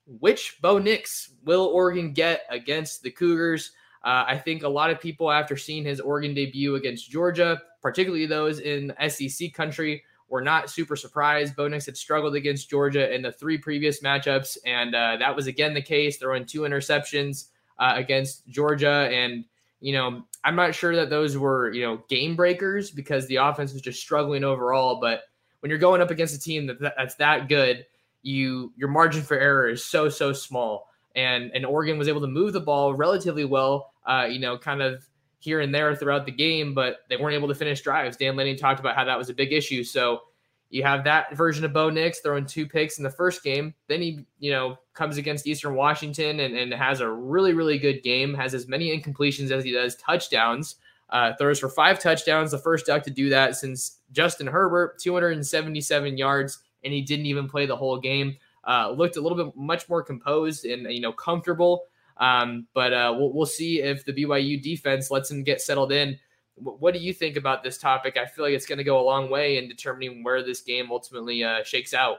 [0.07, 3.73] which Bo Nix will Oregon get against the Cougars?
[4.05, 8.27] Uh, I think a lot of people, after seeing his Oregon debut against Georgia, particularly
[8.27, 11.55] those in SEC country, were not super surprised.
[11.55, 15.47] Bo Nix had struggled against Georgia in the three previous matchups, and uh, that was
[15.47, 19.09] again the case, throwing two interceptions uh, against Georgia.
[19.13, 19.45] And,
[19.81, 23.73] you know, I'm not sure that those were, you know, game breakers because the offense
[23.73, 25.01] was just struggling overall.
[25.01, 25.23] But
[25.61, 27.87] when you're going up against a team that, that's that good,
[28.23, 30.89] you your margin for error is so so small.
[31.15, 34.83] And and Oregon was able to move the ball relatively well, uh, you know, kind
[34.83, 35.07] of
[35.44, 38.16] here and there throughout the game, but they weren't able to finish drives.
[38.16, 39.85] Dan Lanning talked about how that was a big issue.
[39.85, 40.22] So
[40.70, 43.74] you have that version of Bo Nix throwing two picks in the first game.
[43.87, 48.02] Then he, you know, comes against Eastern Washington and, and has a really, really good
[48.02, 50.76] game, has as many incompletions as he does touchdowns.
[51.11, 56.16] Uh, throws for five touchdowns, the first duck to do that since Justin Herbert, 277
[56.16, 58.37] yards and he didn't even play the whole game.
[58.66, 61.85] Uh, looked a little bit much more composed and you know comfortable.
[62.16, 66.18] Um, but uh, we'll, we'll see if the BYU defense lets him get settled in.
[66.59, 68.16] W- what do you think about this topic?
[68.16, 70.90] I feel like it's going to go a long way in determining where this game
[70.90, 72.18] ultimately uh, shakes out.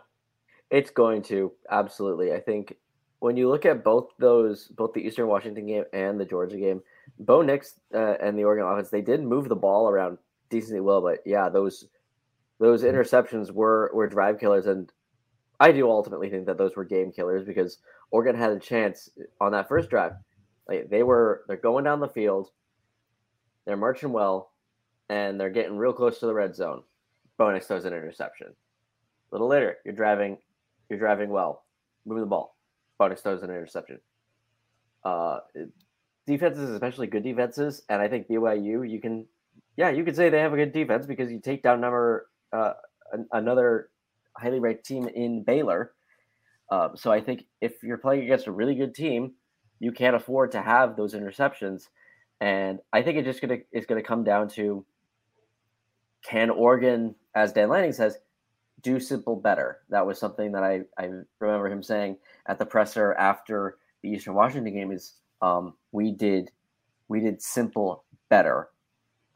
[0.69, 2.33] It's going to absolutely.
[2.33, 2.75] I think
[3.19, 6.81] when you look at both those, both the Eastern Washington game and the Georgia game,
[7.19, 10.17] Bo Nix uh, and the Oregon offense, they did move the ball around
[10.49, 11.01] decently well.
[11.01, 11.87] But yeah, those
[12.59, 14.91] those interceptions were were drive killers, and
[15.59, 17.77] I do ultimately think that those were game killers because
[18.11, 19.09] Oregon had a chance
[19.41, 20.13] on that first drive.
[20.67, 22.49] Like they were, they're going down the field,
[23.65, 24.51] they're marching well,
[25.09, 26.83] and they're getting real close to the red zone.
[27.37, 28.47] Bo Nix throws an interception.
[28.47, 30.37] A little later, you're driving,
[30.89, 31.65] you're driving well,
[32.05, 32.55] moving the ball.
[32.97, 33.99] Bo Nix throws an interception.
[35.03, 35.39] Uh,
[36.25, 39.25] defenses, especially good defenses, and I think BYU, you can,
[39.77, 42.73] yeah, you could say they have a good defense because you take down number uh,
[43.11, 43.89] an, another
[44.37, 45.93] highly ranked team in Baylor.
[46.69, 49.33] Uh, so I think if you're playing against a really good team,
[49.79, 51.87] you can't afford to have those interceptions.
[52.41, 54.85] And I think it just gonna is gonna come down to
[56.23, 58.17] can Oregon, as Dan Lanning says,
[58.81, 59.79] do simple better.
[59.89, 64.33] That was something that I, I remember him saying at the presser after the Eastern
[64.33, 66.51] Washington game is um, we did
[67.07, 68.69] we did simple better.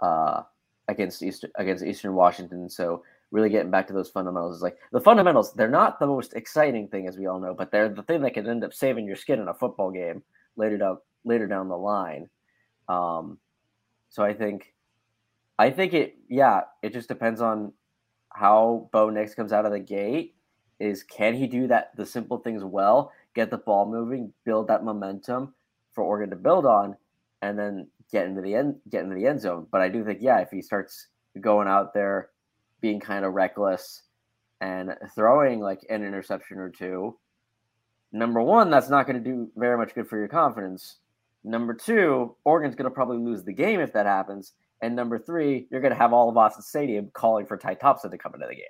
[0.01, 0.43] Uh,
[0.89, 1.23] against
[1.55, 2.69] against Eastern Washington.
[2.69, 5.53] So really getting back to those fundamentals is like the fundamentals.
[5.53, 8.33] They're not the most exciting thing, as we all know, but they're the thing that
[8.33, 10.23] can end up saving your skin in a football game
[10.55, 12.29] later down later down the line.
[12.87, 13.37] Um,
[14.09, 14.73] so I think,
[15.59, 16.17] I think it.
[16.27, 17.73] Yeah, it just depends on
[18.29, 20.35] how Bo Nix comes out of the gate.
[20.79, 24.83] Is can he do that the simple things well, get the ball moving, build that
[24.83, 25.53] momentum
[25.93, 26.95] for Oregon to build on,
[27.41, 29.67] and then get into the end get into the end zone.
[29.71, 31.07] But I do think, yeah, if he starts
[31.41, 32.29] going out there
[32.81, 34.03] being kind of reckless
[34.61, 37.17] and throwing like an interception or two,
[38.11, 40.97] number one, that's not going to do very much good for your confidence.
[41.43, 44.53] Number two, Oregon's going to probably lose the game if that happens.
[44.81, 48.11] And number three, you're going to have all of Autzen Stadium calling for Ty Thompson
[48.11, 48.63] to come into the game.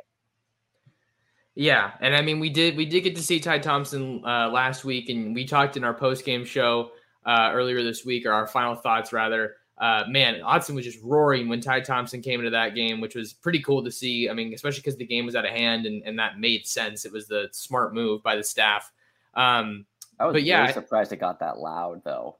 [1.56, 4.86] Yeah, and I mean we did we did get to see Ty Thompson uh, last
[4.86, 6.92] week, and we talked in our post game show
[7.26, 9.56] uh, earlier this week, or our final thoughts rather.
[9.80, 13.32] Uh, man, Autzen was just roaring when Ty Thompson came into that game, which was
[13.32, 14.30] pretty cool to see.
[14.30, 17.06] I mean, especially because the game was out of hand and, and that made sense.
[17.06, 18.92] It was the smart move by the staff.
[19.36, 19.86] Um,
[20.20, 22.38] I was but yeah, really surprised it got that loud though.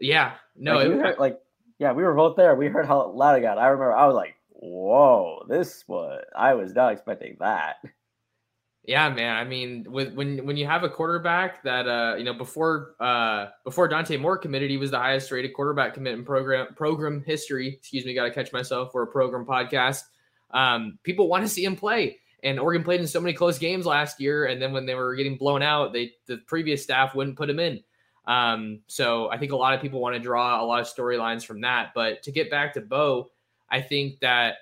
[0.00, 1.40] Yeah, no, like, it, we heard, like
[1.78, 2.54] yeah, we were both there.
[2.54, 3.56] We heard how loud it got.
[3.56, 7.76] I remember I was like, "Whoa, this was." I was not expecting that.
[8.86, 9.34] Yeah, man.
[9.36, 13.46] I mean, with when when you have a quarterback that uh, you know, before uh
[13.64, 17.68] before Dante Moore committed, he was the highest rated quarterback commitment program program history.
[17.68, 20.02] Excuse me, gotta catch myself for a program podcast.
[20.50, 22.18] Um, people want to see him play.
[22.42, 25.14] And Oregon played in so many close games last year, and then when they were
[25.14, 27.82] getting blown out, they the previous staff wouldn't put him in.
[28.26, 31.44] Um, so I think a lot of people want to draw a lot of storylines
[31.44, 31.92] from that.
[31.94, 33.30] But to get back to Bo,
[33.70, 34.56] I think that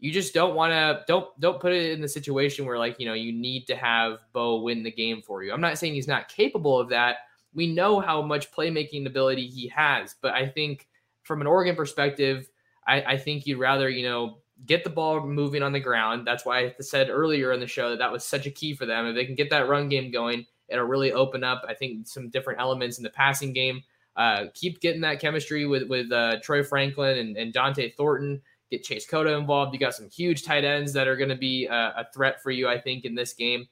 [0.00, 3.06] you just don't want to don't don't put it in the situation where like you
[3.06, 5.52] know you need to have Bo win the game for you.
[5.52, 7.16] I'm not saying he's not capable of that.
[7.54, 10.88] We know how much playmaking ability he has, but I think
[11.22, 12.48] from an Oregon perspective,
[12.86, 16.26] I, I think you'd rather you know get the ball moving on the ground.
[16.26, 18.86] That's why I said earlier in the show that that was such a key for
[18.86, 19.06] them.
[19.06, 21.62] If they can get that run game going, it'll really open up.
[21.68, 23.82] I think some different elements in the passing game.
[24.16, 28.84] Uh, keep getting that chemistry with with uh, Troy Franklin and, and Dont'e Thornton get
[28.84, 29.74] Chase Cota involved.
[29.74, 32.50] You got some huge tight ends that are going to be a, a, threat for
[32.50, 33.66] you, I think, in this game.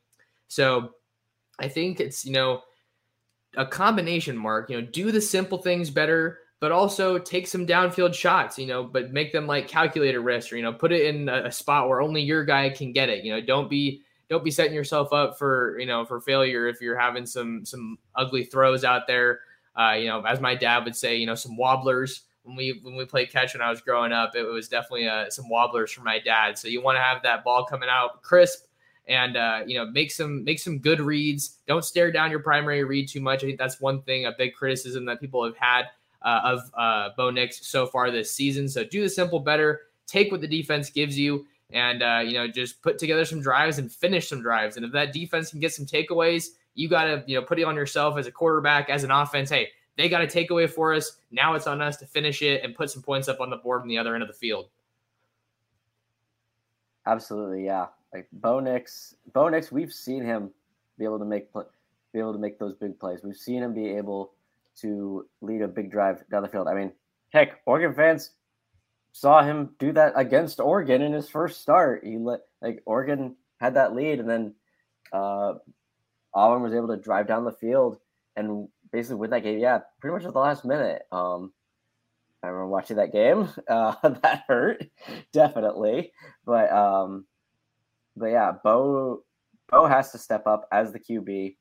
[0.49, 0.91] So
[1.59, 2.63] I think it's, you know,
[3.57, 4.71] a combination, Mark.
[4.71, 8.85] You know, do the simple things better, but also take some downfield shots, you know,
[8.85, 11.89] but make them like calculated risk or, you know, put it in a, a spot
[11.89, 13.25] where only your guy can get it.
[13.25, 16.81] You know, don't be don't be setting yourself up for, you know, for failure if
[16.81, 19.41] you're having some some ugly throws out there.
[19.79, 22.97] Uh, you know, as my dad would say, you know, some wobblers when we when
[22.97, 26.01] we played catch when I was growing up, it was definitely uh, some wobblers for
[26.01, 26.59] my dad.
[26.59, 28.65] So you want to have that ball coming out crisp,
[29.07, 31.59] and uh, you know make some make some good reads.
[31.67, 33.45] Don't stare down your primary read too much.
[33.45, 35.87] I think that's one thing a big criticism that people have had
[36.23, 38.67] uh, of uh, Bo Nix so far this season.
[38.69, 39.83] So do the simple better.
[40.07, 43.77] Take what the defense gives you, and uh, you know just put together some drives
[43.77, 44.77] and finish some drives.
[44.77, 47.65] And if that defense can get some takeaways, you got to you know put it
[47.65, 49.51] on yourself as a quarterback, as an offense.
[49.51, 51.19] Hey, they got a takeaway for us.
[51.31, 53.83] Now it's on us to finish it and put some points up on the board
[53.83, 54.71] from the other end of the field.
[57.07, 60.51] Absolutely, yeah like Bo Nix, Bo Nix, we've seen him
[60.99, 63.21] be able to make be able to make those big plays.
[63.23, 64.33] We've seen him be able
[64.81, 66.69] to lead a big drive down the field.
[66.69, 66.93] I mean,
[67.31, 68.31] heck, Oregon fans
[69.13, 72.05] saw him do that against Oregon in his first start.
[72.05, 74.55] He let like Oregon had that lead, and then
[75.13, 75.55] uh,
[76.35, 77.99] Auburn was able to drive down the field
[78.37, 79.59] and basically win that game.
[79.59, 81.03] Yeah, pretty much at the last minute.
[81.13, 81.53] Um,
[82.43, 83.49] I remember watching that game.
[83.69, 84.85] Uh, that hurt
[85.33, 86.13] definitely,
[86.47, 87.27] but um,
[88.17, 89.23] but yeah, Bo
[89.69, 91.57] Bo has to step up as the QB.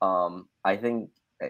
[0.00, 1.10] Um, I think
[1.42, 1.48] eh,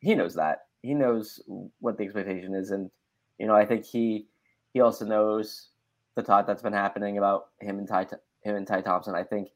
[0.00, 0.66] he knows that.
[0.82, 1.40] He knows
[1.80, 2.90] what the expectation is, and
[3.38, 4.28] you know, I think he
[4.74, 5.70] he also knows
[6.16, 8.06] the talk that's been happening about him and Ty
[8.42, 9.14] him and Ty Thompson.
[9.14, 9.48] I think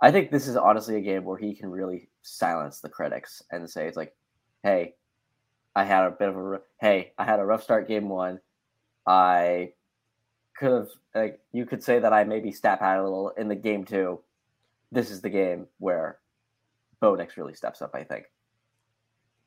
[0.00, 3.68] I think this is honestly a game where he can really silence the critics and
[3.68, 4.14] say it's like,
[4.62, 4.94] hey,
[5.74, 8.40] I had a bit of a hey, I had a rough start game one.
[9.06, 9.72] I
[10.58, 13.54] could have like you could say that I maybe step out a little in the
[13.54, 14.20] game too.
[14.92, 16.18] This is the game where
[17.00, 18.24] Bo Nix really steps up, I think.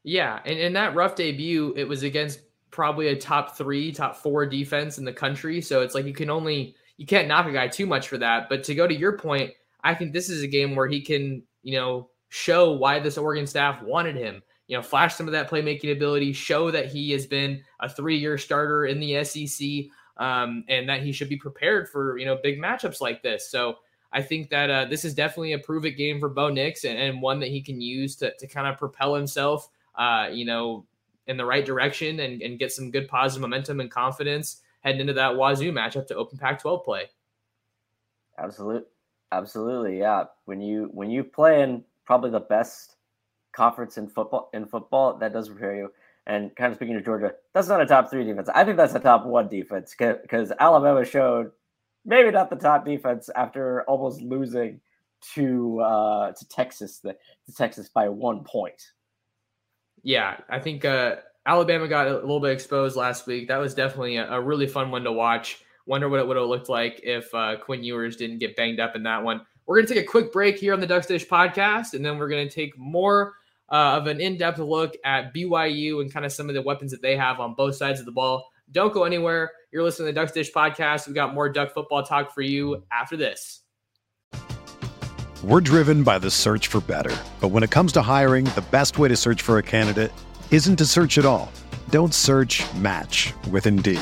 [0.03, 4.45] Yeah, and in that rough debut, it was against probably a top three, top four
[4.45, 5.61] defense in the country.
[5.61, 8.49] So it's like you can only you can't knock a guy too much for that.
[8.49, 9.51] But to go to your point,
[9.83, 13.47] I think this is a game where he can, you know, show why this Oregon
[13.47, 14.41] staff wanted him.
[14.67, 18.37] You know, flash some of that playmaking ability, show that he has been a three-year
[18.37, 22.59] starter in the SEC um, and that he should be prepared for you know big
[22.59, 23.49] matchups like this.
[23.49, 23.77] So
[24.11, 26.97] I think that uh, this is definitely a prove it game for Bo Nix and,
[26.97, 30.85] and, one that he can use to, to kind of propel himself, uh, you know,
[31.27, 35.13] in the right direction and, and get some good positive momentum and confidence heading into
[35.13, 37.03] that Wazoo matchup to open Pac-12 play.
[38.39, 38.83] Absolutely,
[39.31, 40.25] absolutely, yeah.
[40.45, 42.95] When you when you play in probably the best
[43.51, 45.91] conference in football in football, that does prepare you
[46.29, 48.49] and kind of speaking to Georgia, that's not a top three defense.
[48.53, 51.51] I think that's a top one defense because Alabama showed
[52.05, 54.79] maybe not the top defense after almost losing
[55.33, 57.13] to uh, to Texas the,
[57.45, 58.91] to Texas by one point.
[60.03, 63.47] Yeah, I think uh, Alabama got a little bit exposed last week.
[63.47, 65.63] That was definitely a, a really fun one to watch.
[65.89, 68.95] Wonder what it would have looked like if uh, Quinn Ewers didn't get banged up
[68.95, 69.41] in that one.
[69.65, 72.19] We're going to take a quick break here on the Ducks Dish podcast, and then
[72.19, 73.33] we're going to take more
[73.71, 77.01] uh, of an in-depth look at BYU and kind of some of the weapons that
[77.01, 78.47] they have on both sides of the ball.
[78.71, 79.49] Don't go anywhere.
[79.71, 81.07] You're listening to the Ducks Dish podcast.
[81.07, 83.61] We've got more Duck football talk for you after this.
[85.43, 87.17] We're driven by the search for better.
[87.41, 90.11] But when it comes to hiring, the best way to search for a candidate
[90.51, 91.51] isn't to search at all.
[91.89, 94.01] Don't search match with Indeed.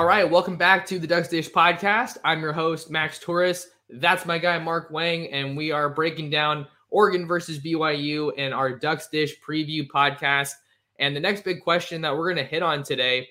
[0.00, 2.16] All right, welcome back to the Ducks Dish podcast.
[2.24, 3.68] I'm your host, Max Torres.
[3.90, 8.74] That's my guy, Mark Wang, and we are breaking down Oregon versus BYU in our
[8.74, 10.54] Ducks Dish preview podcast.
[10.98, 13.28] And the next big question that we're going to hit on today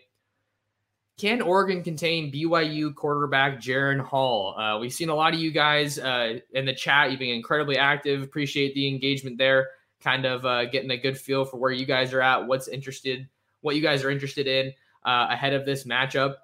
[1.18, 4.56] can Oregon contain BYU quarterback Jaren Hall?
[4.56, 7.10] Uh, we've seen a lot of you guys uh, in the chat.
[7.10, 8.22] You've been incredibly active.
[8.22, 9.70] Appreciate the engagement there.
[10.02, 13.28] Kind of uh, getting a good feel for where you guys are at, what's interested,
[13.62, 14.72] what you guys are interested in
[15.04, 16.36] uh, ahead of this matchup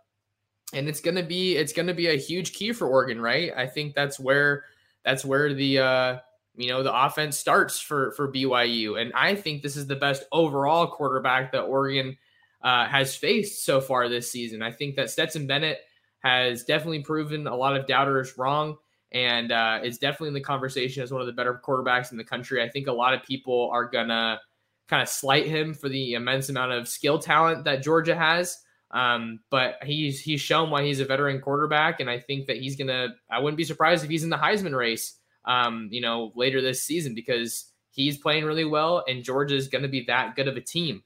[0.76, 3.52] and it's gonna be it's gonna be a huge key for Oregon, right?
[3.56, 4.66] I think that's where
[5.04, 6.18] that's where the uh,
[6.56, 10.26] you know the offense starts for for BYU, and I think this is the best
[10.32, 12.18] overall quarterback that Oregon
[12.62, 14.62] uh, has faced so far this season.
[14.62, 15.80] I think that Stetson Bennett
[16.20, 18.76] has definitely proven a lot of doubters wrong,
[19.14, 22.24] and uh, is definitely in the conversation as one of the better quarterbacks in the
[22.24, 22.62] country.
[22.62, 24.42] I think a lot of people are gonna
[24.90, 28.58] kind of slight him for the immense amount of skill talent that Georgia has.
[28.92, 32.76] Um, but he's he's shown why he's a veteran quarterback, and I think that he's
[32.76, 33.16] gonna.
[33.30, 35.16] I wouldn't be surprised if he's in the Heisman race.
[35.46, 39.88] Um, you know, later this season because he's playing really well, and Georgia is gonna
[39.88, 41.04] be that good of a team.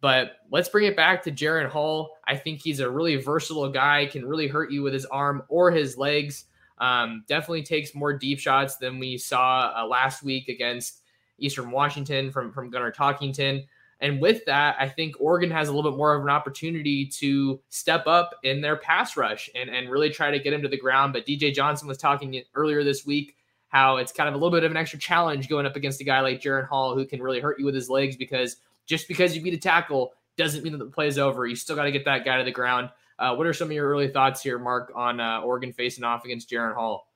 [0.00, 2.16] But let's bring it back to Jaren Hall.
[2.26, 5.70] I think he's a really versatile guy, can really hurt you with his arm or
[5.70, 6.46] his legs.
[6.78, 11.02] Um, definitely takes more deep shots than we saw uh, last week against
[11.38, 13.66] Eastern Washington from from Gunner Talkington.
[14.00, 17.60] And with that, I think Oregon has a little bit more of an opportunity to
[17.68, 20.78] step up in their pass rush and, and really try to get him to the
[20.78, 21.12] ground.
[21.12, 23.36] But DJ Johnson was talking earlier this week
[23.70, 26.04] how it's kind of a little bit of an extra challenge going up against a
[26.04, 29.36] guy like Jaren Hall who can really hurt you with his legs because just because
[29.36, 31.46] you beat a tackle doesn't mean that the play is over.
[31.46, 32.90] You still got to get that guy to the ground.
[33.18, 36.24] Uh, what are some of your early thoughts here, Mark, on uh, Oregon facing off
[36.24, 37.06] against Jaren Hall?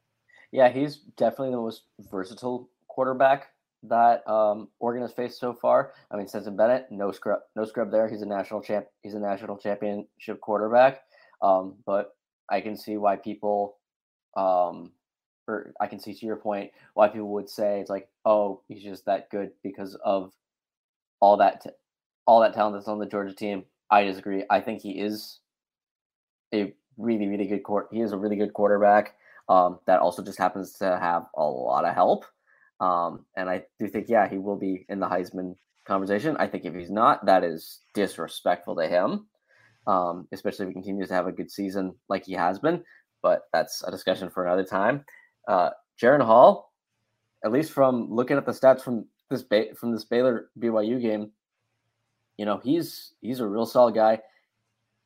[0.52, 3.48] Yeah, he's definitely the most versatile quarterback
[3.88, 5.92] that um, Oregon has faced so far.
[6.10, 8.08] I mean, Stetson Bennett, no scrub, no scrub there.
[8.08, 8.86] He's a national champ.
[9.02, 11.02] He's a national championship quarterback.
[11.42, 12.16] Um, but
[12.48, 13.76] I can see why people,
[14.36, 14.92] um,
[15.46, 18.82] or I can see to your point why people would say it's like, oh, he's
[18.82, 20.32] just that good because of
[21.20, 21.70] all that, t-
[22.26, 23.64] all that talent that's on the Georgia team.
[23.90, 24.44] I disagree.
[24.50, 25.40] I think he is
[26.54, 27.88] a really, really good court.
[27.92, 29.14] He is a really good quarterback.
[29.46, 32.24] Um, that also just happens to have a lot of help.
[32.80, 36.36] Um, and I do think, yeah, he will be in the Heisman conversation.
[36.38, 39.26] I think if he's not, that is disrespectful to him,
[39.86, 42.82] um, especially if he continues to have a good season like he has been.
[43.22, 45.04] But that's a discussion for another time.
[45.48, 45.70] Uh,
[46.00, 46.72] Jaren Hall,
[47.44, 51.30] at least from looking at the stats from this ba- from this Baylor BYU game,
[52.36, 54.20] you know he's he's a real solid guy.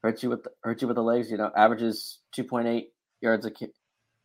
[0.03, 1.31] Hurts you with the, hurts you with the legs.
[1.31, 3.51] You know, averages two point eight yards a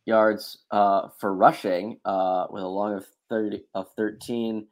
[0.06, 4.66] yards uh, for rushing uh, with a long of 30 of 13.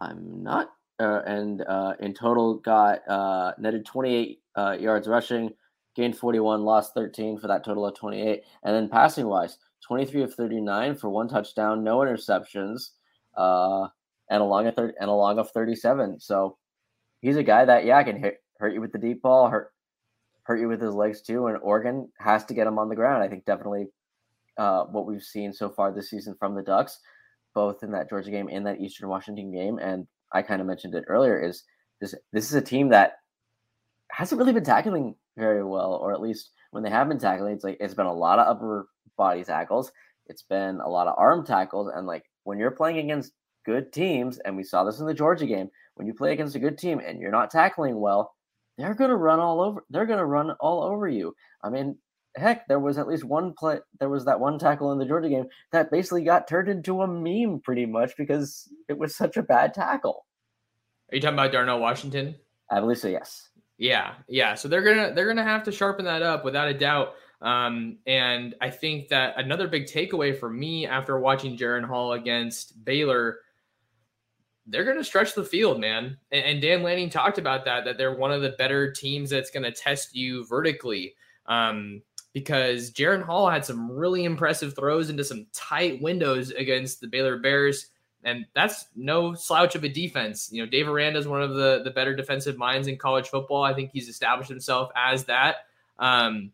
[0.00, 0.70] I'm not,
[1.00, 5.50] uh, and uh, in total got uh, netted 28 uh, yards rushing,
[5.96, 8.42] gained 41, lost 13 for that total of 28.
[8.62, 12.90] And then passing wise, 23 of 39 for one touchdown, no interceptions,
[13.36, 16.20] and a long of thir- and a long of 37.
[16.20, 16.56] So
[17.20, 19.72] he's a guy that yeah can hit, hurt you with the deep ball, hurt
[20.44, 21.46] hurt you with his legs too.
[21.46, 23.22] And Oregon has to get him on the ground.
[23.22, 23.88] I think definitely
[24.58, 26.98] uh, what we've seen so far this season from the Ducks
[27.54, 29.78] both in that Georgia game and that Eastern Washington game.
[29.78, 31.64] And I kind of mentioned it earlier is
[32.00, 33.14] this this is a team that
[34.10, 37.64] hasn't really been tackling very well, or at least when they have been tackling, it's
[37.64, 39.90] like it's been a lot of upper body tackles.
[40.26, 41.90] It's been a lot of arm tackles.
[41.92, 43.32] And like when you're playing against
[43.66, 46.60] good teams, and we saw this in the Georgia game, when you play against a
[46.60, 48.34] good team and you're not tackling well,
[48.76, 51.34] they're gonna run all over they're gonna run all over you.
[51.64, 51.96] I mean,
[52.38, 53.78] heck, there was at least one play.
[53.98, 57.06] There was that one tackle in the Georgia game that basically got turned into a
[57.06, 60.26] meme, pretty much because it was such a bad tackle.
[61.10, 62.34] Are you talking about Darnell Washington?
[62.70, 63.08] I believe so.
[63.08, 63.48] Yes.
[63.78, 64.54] Yeah, yeah.
[64.54, 67.14] So they're gonna they're gonna have to sharpen that up without a doubt.
[67.40, 72.84] Um, and I think that another big takeaway for me after watching Jaren Hall against
[72.84, 73.38] Baylor,
[74.66, 76.16] they're going to stretch the field, man.
[76.32, 79.50] And, and, Dan Lanning talked about that, that they're one of the better teams that's
[79.50, 81.14] going to test you vertically.
[81.46, 82.02] Um,
[82.32, 87.38] because Jaren Hall had some really impressive throws into some tight windows against the Baylor
[87.38, 87.86] Bears.
[88.24, 90.50] And that's no slouch of a defense.
[90.52, 93.62] You know, Dave Aranda is one of the, the better defensive minds in college football.
[93.62, 95.56] I think he's established himself as that.
[95.98, 96.52] Um,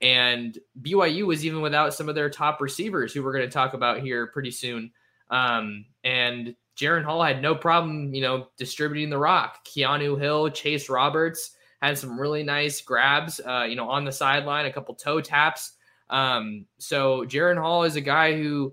[0.00, 3.74] and BYU was even without some of their top receivers, who we're going to talk
[3.74, 4.90] about here pretty soon.
[5.30, 9.64] Um, and Jaren Hall had no problem, you know, distributing the rock.
[9.64, 11.52] Keanu Hill, Chase Roberts
[11.82, 15.72] had some really nice grabs, uh, you know, on the sideline, a couple toe taps.
[16.10, 18.72] Um, so Jaren Hall is a guy who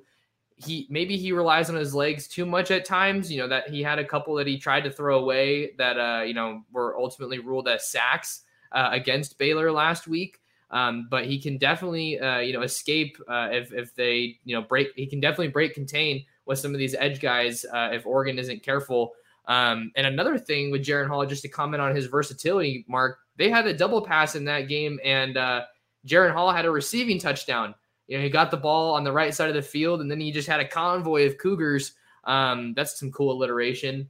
[0.58, 3.32] he maybe he relies on his legs too much at times.
[3.32, 6.24] You know that he had a couple that he tried to throw away that uh,
[6.24, 8.42] you know were ultimately ruled as sacks
[8.72, 10.40] uh, against Baylor last week.
[10.72, 14.62] Um, but he can definitely, uh, you know, escape uh, if if they, you know,
[14.62, 14.90] break.
[14.96, 18.62] He can definitely break contain with some of these edge guys uh, if Oregon isn't
[18.62, 19.14] careful.
[19.50, 23.50] Um, and another thing with Jaren Hall, just to comment on his versatility, Mark, they
[23.50, 25.64] had a double pass in that game, and uh,
[26.08, 27.74] Jaren Hall had a receiving touchdown.
[28.08, 30.20] You know, he got the ball on the right side of the field, and then
[30.20, 31.94] he just had a convoy of Cougars.
[32.26, 34.08] Um, that's some cool alliteration.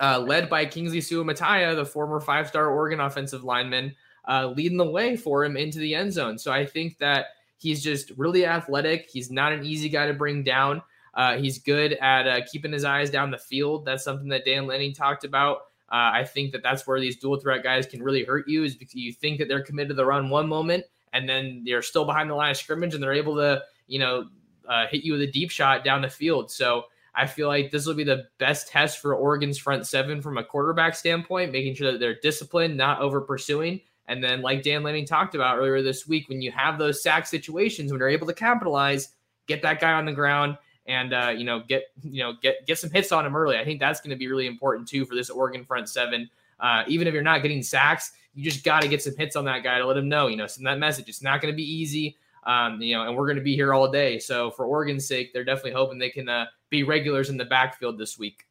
[0.00, 3.92] Uh, led by Kingsley Suamataia, the former five-star Oregon offensive lineman
[4.28, 6.38] uh, leading the way for him into the end zone.
[6.38, 7.26] So I think that
[7.58, 9.08] he's just really athletic.
[9.10, 10.80] He's not an easy guy to bring down.
[11.14, 13.84] Uh, he's good at uh, keeping his eyes down the field.
[13.84, 15.58] That's something that Dan Lanning talked about.
[15.90, 18.76] Uh, I think that that's where these dual threat guys can really hurt you is
[18.76, 22.04] because you think that they're committed to the run one moment and then they're still
[22.04, 24.28] behind the line of scrimmage and they're able to, you know,
[24.68, 26.50] uh, hit you with a deep shot down the field.
[26.50, 30.38] So I feel like this will be the best test for Oregon's front seven from
[30.38, 33.80] a quarterback standpoint, making sure that they're disciplined, not over pursuing,
[34.10, 37.28] and then, like Dan Lanning talked about earlier this week, when you have those sack
[37.28, 39.10] situations, when you're able to capitalize,
[39.46, 40.58] get that guy on the ground
[40.90, 43.56] and uh, you know get you know get get some hits on him early.
[43.56, 46.28] I think that's going to be really important too for this Oregon front seven.
[46.58, 49.44] Uh, even if you're not getting sacks, you just got to get some hits on
[49.46, 50.26] that guy to let him know.
[50.26, 51.08] You know, send that message.
[51.08, 52.16] It's not going to be easy.
[52.44, 54.18] Um, you know, and we're going to be here all day.
[54.18, 57.98] So for Oregon's sake, they're definitely hoping they can uh, be regulars in the backfield
[57.98, 58.44] this week.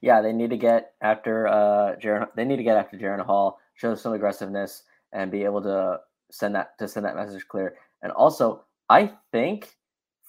[0.00, 1.94] Yeah, they need to get after uh.
[2.34, 4.82] They need to get after Jaren Hall show some aggressiveness
[5.12, 6.00] and be able to
[6.30, 7.76] send that to send that message clear.
[8.02, 9.76] And also, I think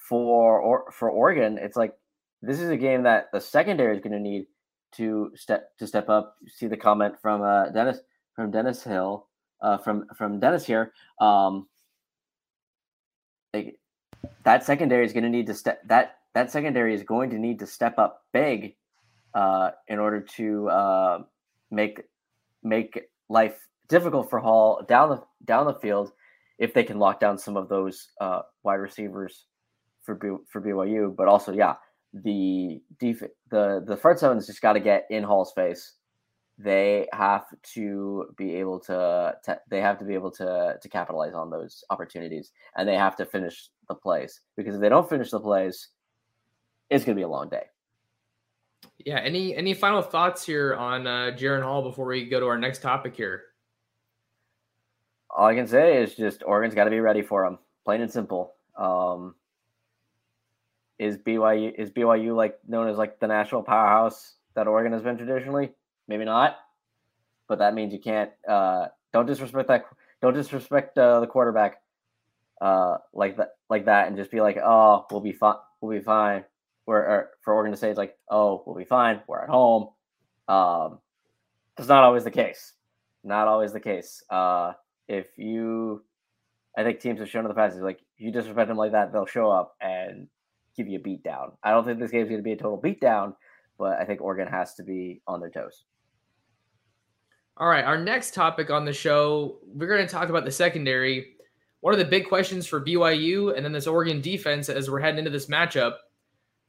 [0.08, 1.94] for or for Oregon, it's like
[2.42, 4.46] this is a game that the secondary is going to need
[4.94, 6.36] to step to step up.
[6.42, 8.00] You see the comment from uh, Dennis
[8.36, 9.28] from Dennis Hill
[9.62, 10.94] uh, from from Dennis here.
[11.20, 11.68] Um,
[13.54, 13.80] like,
[14.44, 17.60] that secondary is going to need to step that that secondary is going to need
[17.60, 18.76] to step up big
[19.34, 21.20] uh, in order to uh,
[21.72, 22.02] make
[22.62, 26.12] make life difficult for Hall down the down the field
[26.60, 29.46] if they can lock down some of those uh, wide receivers
[30.04, 31.16] for B, for BYU.
[31.16, 31.76] But also, yeah,
[32.14, 35.94] the def- the the front seven has just got to get in Hall's face.
[36.60, 41.34] They have to be able to, to they have to be able to to capitalize
[41.34, 45.32] on those opportunities, and they have to finish the plays because if they don't finish
[45.32, 45.90] the plays,
[46.90, 47.64] it's going to be a long day.
[49.00, 49.20] Yeah.
[49.20, 52.82] Any any final thoughts here on uh, Jaren Hall before we go to our next
[52.82, 53.44] topic here?
[55.36, 58.12] All I can say is just Oregon's got to be ready for him, plain and
[58.12, 58.54] simple.
[58.78, 59.34] Um,
[61.04, 65.18] is BYU is BYU like known as like the national powerhouse that Oregon has been
[65.18, 65.72] traditionally?
[66.08, 66.58] Maybe not,
[67.48, 68.32] but that means you can't.
[68.48, 69.86] Uh, don't disrespect that.
[70.22, 71.82] Don't disrespect uh, the quarterback
[72.62, 75.56] uh, like that, like that, and just be like, "Oh, we'll be fine.
[75.82, 76.46] We'll be fine."
[76.86, 79.22] where for Oregon to say it's like, oh, we'll be fine.
[79.28, 79.90] We're at home.
[80.48, 81.00] Um,
[81.78, 82.74] it's not always the case.
[83.24, 84.22] Not always the case.
[84.30, 84.74] Uh,
[85.08, 86.04] if you,
[86.78, 89.14] I think teams have shown in the past, is like you disrespect them like that,
[89.14, 90.28] they'll show up and
[90.76, 91.54] give you a beatdown.
[91.64, 93.36] I don't think this game's going to be a total beatdown,
[93.78, 95.86] but I think Oregon has to be on their toes.
[97.58, 101.36] All right, our next topic on the show, we're going to talk about the secondary.
[101.82, 105.20] One of the big questions for BYU and then this Oregon defense as we're heading
[105.20, 105.98] into this matchup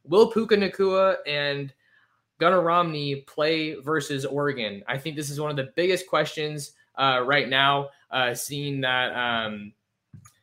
[0.04, 1.72] Will Puka Nacua and
[2.38, 4.82] Gunner Romney play versus Oregon?
[4.86, 7.88] I think this is one of the biggest questions uh, right now.
[8.10, 9.72] Uh, seeing that, um,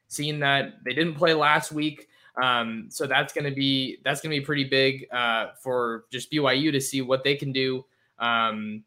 [0.07, 2.07] seeing that they didn't play last week,
[2.42, 6.32] um, so that's going to be that's going to be pretty big uh, for just
[6.32, 7.86] BYU to see what they can do
[8.20, 8.84] um,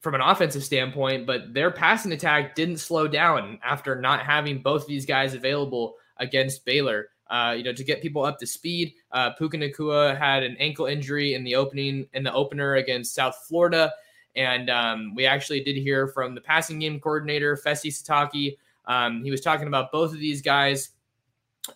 [0.00, 1.26] from an offensive standpoint.
[1.26, 5.94] But their passing attack didn't slow down after not having both of these guys available
[6.16, 7.08] against Baylor.
[7.28, 8.94] Uh, you know, to get people up to speed.
[9.10, 13.34] Uh, Puka Nacua had an ankle injury in the opening in the opener against South
[13.48, 13.92] Florida,
[14.36, 18.58] and um, we actually did hear from the passing game coordinator Fesi Sitake.
[18.84, 20.90] Um, he was talking about both of these guys,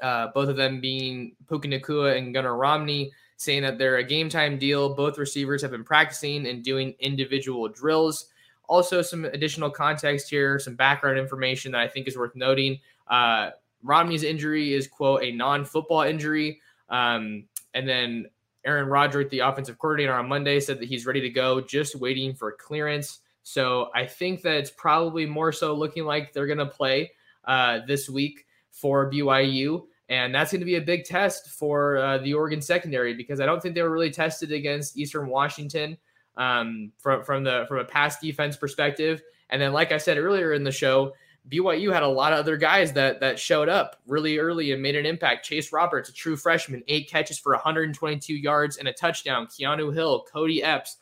[0.01, 4.29] uh, both of them being Puka Nacua and Gunner Romney, saying that they're a game
[4.29, 4.95] time deal.
[4.95, 8.27] Both receivers have been practicing and doing individual drills.
[8.69, 12.79] Also, some additional context here, some background information that I think is worth noting.
[13.09, 13.51] Uh,
[13.83, 16.61] Romney's injury is, quote, a non football injury.
[16.89, 18.27] Um, and then
[18.65, 22.35] Aaron Roderick, the offensive coordinator on Monday, said that he's ready to go, just waiting
[22.35, 23.21] for clearance.
[23.43, 27.11] So I think that it's probably more so looking like they're going to play
[27.45, 29.85] uh, this week for BYU.
[30.09, 33.47] And that's going to be a big test for uh, the Oregon secondary because I
[33.47, 35.97] don't think they were really tested against Eastern Washington
[36.37, 39.23] um, from from the from a pass defense perspective.
[39.51, 41.13] And then, like I said earlier in the show,
[41.49, 44.97] BYU had a lot of other guys that that showed up really early and made
[44.97, 45.45] an impact.
[45.45, 49.47] Chase Roberts, a true freshman, eight catches for 122 yards and a touchdown.
[49.47, 50.97] Keanu Hill, Cody Epps.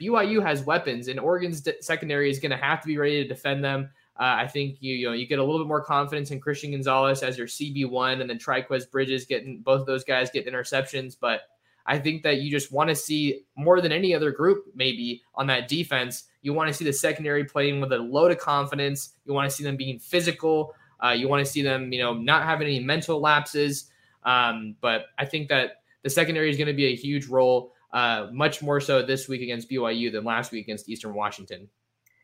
[0.00, 3.64] BYU has weapons, and Oregon's secondary is going to have to be ready to defend
[3.64, 3.90] them.
[4.18, 6.70] Uh, I think you you know you get a little bit more confidence in Christian
[6.70, 10.46] Gonzalez as your CB one, and then Trikweze Bridges getting both of those guys get
[10.46, 11.16] interceptions.
[11.20, 11.42] But
[11.86, 15.46] I think that you just want to see more than any other group, maybe on
[15.48, 16.24] that defense.
[16.42, 19.14] You want to see the secondary playing with a load of confidence.
[19.26, 20.74] You want to see them being physical.
[21.04, 23.90] Uh, you want to see them, you know, not having any mental lapses.
[24.24, 28.28] Um, but I think that the secondary is going to be a huge role, uh,
[28.32, 31.68] much more so this week against BYU than last week against Eastern Washington.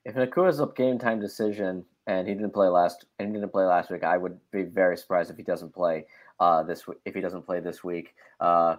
[0.04, 3.64] If Nacua's a game time decision and he didn't play last and he didn't play
[3.64, 6.06] last week, I would be very surprised if he doesn't play
[6.38, 8.14] uh, this if he doesn't play this week.
[8.40, 8.76] Uh,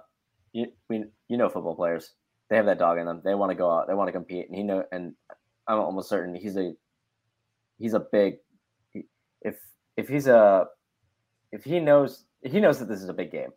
[0.53, 2.13] you, we, you know football players.
[2.49, 3.21] They have that dog in them.
[3.23, 3.87] They want to go out.
[3.87, 4.47] They want to compete.
[4.47, 4.83] And he know.
[4.91, 5.13] And
[5.67, 6.73] I'm almost certain he's a
[7.77, 8.37] he's a big.
[9.41, 9.57] If
[9.95, 10.65] if he's a
[11.51, 13.51] if he knows he knows that this is a big game.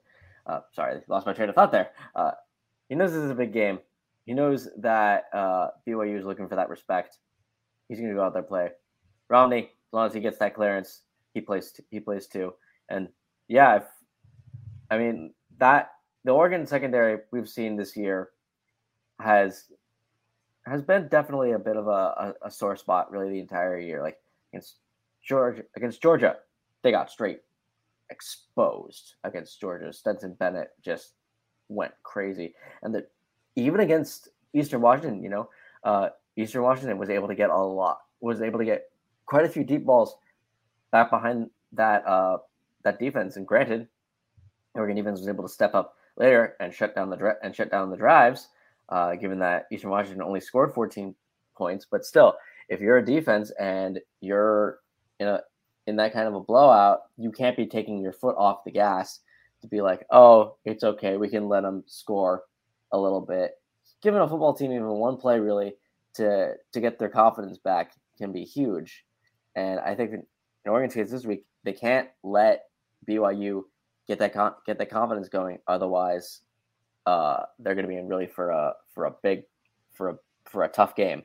[0.46, 1.90] Uh, sorry, lost my train of thought there.
[2.14, 2.32] Uh,
[2.88, 3.78] he knows this is a big game.
[4.26, 7.18] He knows that uh, BYU is looking for that respect.
[7.94, 8.70] He's going to go out there play.
[9.28, 11.72] Romney, as long as he gets that clearance, he plays.
[11.90, 12.54] He plays too.
[12.88, 13.08] And
[13.46, 13.84] yeah, if,
[14.90, 15.92] I mean that
[16.24, 18.30] the Oregon secondary we've seen this year
[19.20, 19.66] has
[20.66, 24.02] has been definitely a bit of a, a, a, sore spot really the entire year.
[24.02, 24.16] Like
[24.52, 24.78] against
[25.22, 26.36] Georgia against Georgia,
[26.82, 27.42] they got straight
[28.10, 29.92] exposed against Georgia.
[29.92, 31.12] Stetson Bennett just
[31.68, 32.54] went crazy.
[32.82, 33.10] And that
[33.56, 35.48] even against Eastern Washington, you know,
[35.84, 38.90] uh, Eastern Washington was able to get a lot was able to get
[39.26, 40.16] quite a few deep balls
[40.90, 42.38] back behind that uh,
[42.82, 43.36] that defense.
[43.36, 43.86] And granted,
[44.74, 47.90] Oregon defense was able to step up later and shut down the and shut down
[47.90, 48.48] the drives.
[48.88, 51.14] Uh, given that Eastern Washington only scored 14
[51.56, 52.34] points, but still,
[52.68, 54.80] if you're a defense and you're
[55.20, 55.40] in a
[55.86, 59.20] in that kind of a blowout, you can't be taking your foot off the gas
[59.60, 62.42] to be like, oh, it's okay, we can let them score
[62.92, 63.52] a little bit.
[64.02, 65.74] Giving a football team even one play really
[66.14, 69.04] to to get their confidence back can be huge.
[69.56, 70.24] And I think in
[70.66, 72.64] Oregon's case this week, they can't let
[73.08, 73.62] BYU
[74.06, 75.58] get that con- get that confidence going.
[75.66, 76.40] Otherwise,
[77.06, 79.42] uh, they're going to be in really for a for a big
[79.92, 81.22] for a for a tough game.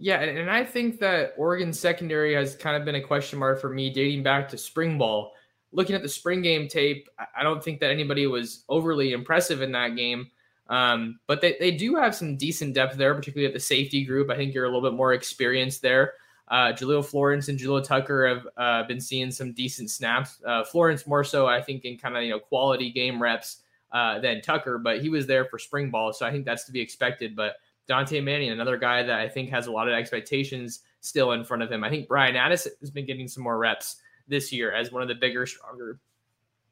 [0.00, 3.68] Yeah, and I think that Oregon secondary has kind of been a question mark for
[3.68, 5.32] me dating back to spring ball.
[5.72, 9.72] Looking at the spring game tape, I don't think that anybody was overly impressive in
[9.72, 10.30] that game.
[10.68, 14.30] Um, but they, they do have some decent depth there, particularly at the safety group.
[14.30, 16.14] I think you're a little bit more experienced there.
[16.48, 20.40] Uh, Jahlil Florence and Jalil Tucker have uh, been seeing some decent snaps.
[20.46, 23.62] Uh, Florence more so, I think, in kind of you know quality game reps
[23.92, 26.72] uh, than Tucker, but he was there for spring ball, so I think that's to
[26.72, 27.36] be expected.
[27.36, 27.56] But
[27.86, 31.62] Dante Manning, another guy that I think has a lot of expectations still in front
[31.62, 31.84] of him.
[31.84, 33.96] I think Bryan Addison has been getting some more reps
[34.26, 36.00] this year as one of the bigger, stronger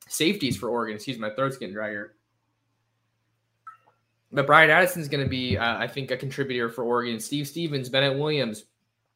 [0.09, 0.97] safeties for Oregon.
[0.97, 2.15] Excuse my throat's getting dry here.
[4.37, 7.19] But Bryan Addison is going to be, uh, I think, a contributor for Oregon.
[7.19, 8.67] Steve Stephens, Bennett Williams,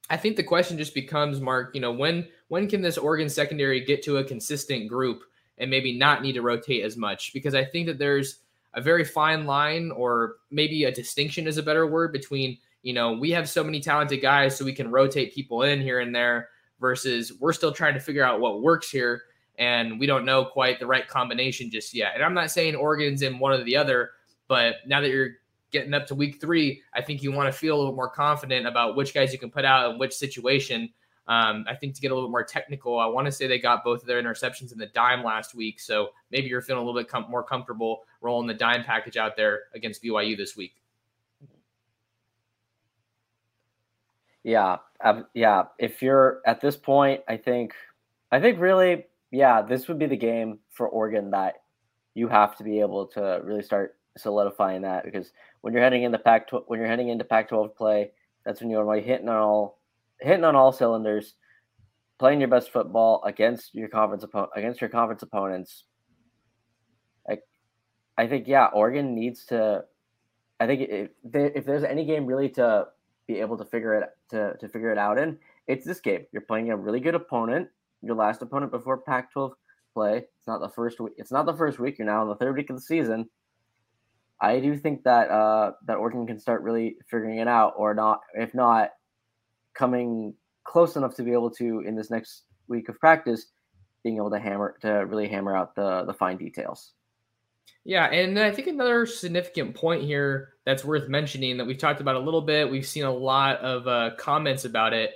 [0.08, 3.84] I think the question just becomes, Mark, you know, when when can this Oregon secondary
[3.84, 5.20] get to a consistent group
[5.58, 7.34] and maybe not need to rotate as much?
[7.34, 8.38] Because I think that there's
[8.72, 13.12] a very fine line, or maybe a distinction is a better word between, you know,
[13.12, 16.48] we have so many talented guys, so we can rotate people in here and there,
[16.80, 19.20] versus we're still trying to figure out what works here,
[19.58, 22.12] and we don't know quite the right combination just yet.
[22.14, 24.12] And I'm not saying Oregon's in one or the other,
[24.51, 25.36] but now that you're
[25.70, 28.66] getting up to week three, I think you want to feel a little more confident
[28.66, 30.90] about which guys you can put out in which situation.
[31.28, 33.84] Um, I think to get a little more technical, I want to say they got
[33.84, 35.78] both of their interceptions in the dime last week.
[35.78, 39.36] So maybe you're feeling a little bit com- more comfortable rolling the dime package out
[39.36, 40.74] there against BYU this week.
[44.42, 44.78] Yeah,
[45.32, 45.64] yeah.
[45.78, 47.72] If you're at this point, I think,
[48.32, 51.62] I think really, yeah, this would be the game for Oregon that
[52.14, 56.18] you have to be able to really start solidifying that because when you're heading into
[56.18, 58.11] Pac when you're heading into Pac-12 play,
[58.44, 59.78] that's when you're like hitting on all
[60.20, 61.34] hitting on all cylinders.
[62.20, 65.84] playing your best football against your conference opponent against your conference opponents.
[67.28, 67.42] Like,
[68.18, 69.84] I think yeah, Oregon needs to.
[70.61, 72.86] I think if if there's any game really to
[73.26, 76.26] be able to figure it to to figure it out in, it's this game.
[76.30, 77.68] You're playing a really good opponent,
[78.02, 79.52] your last opponent before Pac-12
[79.94, 80.18] play.
[80.18, 81.14] It's not the first week.
[81.16, 81.98] It's not the first week.
[81.98, 83.30] You're now in the third week of the season.
[84.41, 88.20] I do think that uh, that Oregon can start really figuring it out, or not.
[88.34, 88.91] If not,
[89.74, 90.34] coming
[90.64, 93.47] close enough to be able to in this next week of practice,
[94.03, 96.93] being able to hammer to really hammer out the the fine details.
[97.84, 102.16] Yeah, and I think another significant point here that's worth mentioning that we've talked about
[102.16, 102.70] a little bit.
[102.70, 105.12] We've seen a lot of uh, comments about it.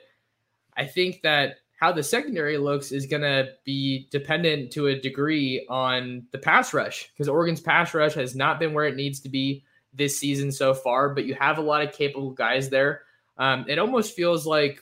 [0.77, 5.67] I think that how the secondary looks is going to be dependent to a degree
[5.69, 9.29] on the pass rush because Oregon's pass rush has not been where it needs to
[9.29, 13.03] be this season so far, but you have a lot of capable guys there.
[13.37, 14.81] Um, it almost feels like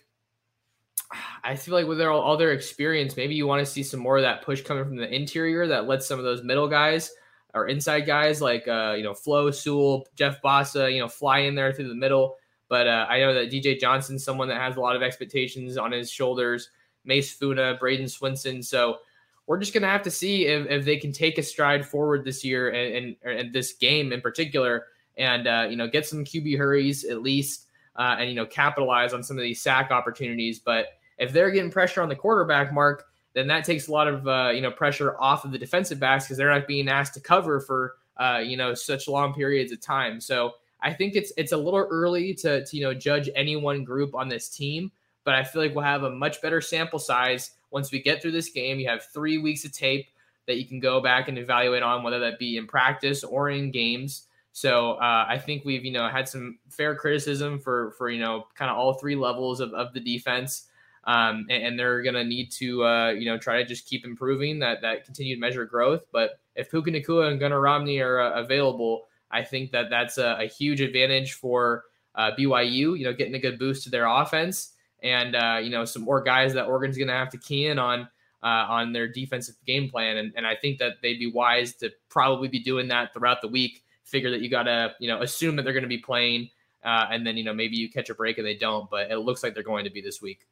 [1.45, 4.16] I feel like with their, all their experience, maybe you want to see some more
[4.16, 7.11] of that push coming from the interior that lets some of those middle guys
[7.55, 11.55] or inside guys like uh, you know Flowe, Sewell, Jeff Bassa, you know, fly in
[11.55, 12.36] there through the middle.
[12.68, 15.93] But uh, I know that DJ Johnson's someone that has a lot of expectations on
[15.93, 16.70] his shoulders.
[17.05, 18.64] Mase Funa, Bradyn Swinson.
[18.64, 18.98] So
[19.46, 22.24] we're just going to have to see if, if they can take a stride forward
[22.24, 24.86] this year and, and, and this game in particular
[25.16, 29.12] and, uh, you know, get some QB hurries at least uh, and, you know, capitalize
[29.12, 30.59] on some of these sack opportunities.
[30.59, 30.86] But
[31.18, 34.50] if they're getting pressure on the quarterback, Mark, then that takes a lot of, uh,
[34.55, 37.61] you know, pressure off of the defensive backs because they're not being asked to cover
[37.61, 40.20] for, uh, you know, such long periods of time.
[40.20, 43.84] So I think it's it's a little early to, to you know judge any one
[43.84, 44.90] group on this team
[45.24, 48.32] but I feel like we'll have a much better sample size once we get through
[48.32, 48.78] this game.
[48.78, 50.06] You have three weeks of tape
[50.46, 53.70] that you can go back and evaluate on, whether that be in practice or in
[53.70, 54.26] games.
[54.52, 58.46] So uh, I think we've you know had some fair criticism for for you know
[58.54, 60.68] kind of all three levels of, of the defense,
[61.04, 64.58] um, and, and, they're gonna need to uh, you know try to just keep improving
[64.58, 66.04] that that continued measure growth.
[66.12, 70.36] But if Puka Nacua and Gunner Romney are uh, available, I think that that's a,
[70.40, 72.98] a huge advantage for uh, BYU.
[72.98, 74.71] You know, getting a good boost to their offense
[75.03, 77.78] and uh, you know some more guys that Oregon's going to have to key in
[77.78, 78.09] on
[78.42, 80.16] uh, on their defensive game plan.
[80.16, 83.48] And, and I think that they'd be wise to probably be doing that throughout the
[83.48, 83.84] week.
[84.05, 86.50] Figure that you got to you know assume that they're going to be playing,
[86.84, 89.18] uh, and then you know maybe you catch a break and they don't, but it
[89.18, 90.46] looks like they're going to be this week.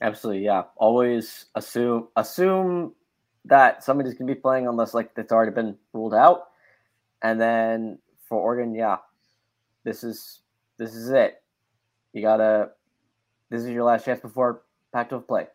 [0.00, 0.64] Absolutely, yeah.
[0.76, 2.94] Always assume assume
[3.44, 6.48] that somebody's going to be playing unless like it's already been ruled out.
[7.22, 8.96] And then for Oregon, yeah,
[9.84, 10.40] this is
[10.78, 11.42] this is it.
[12.12, 12.70] You gotta
[13.50, 15.46] this is your last chance before Pac 12 play.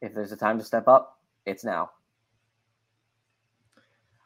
[0.00, 1.90] If there's a time to step up, it's now.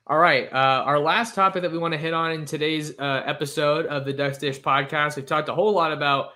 [0.07, 0.51] All right.
[0.51, 4.07] Uh, our last topic that we want to hit on in today's uh, episode of
[4.07, 6.31] the Ducks Dish podcast, we've talked a whole lot about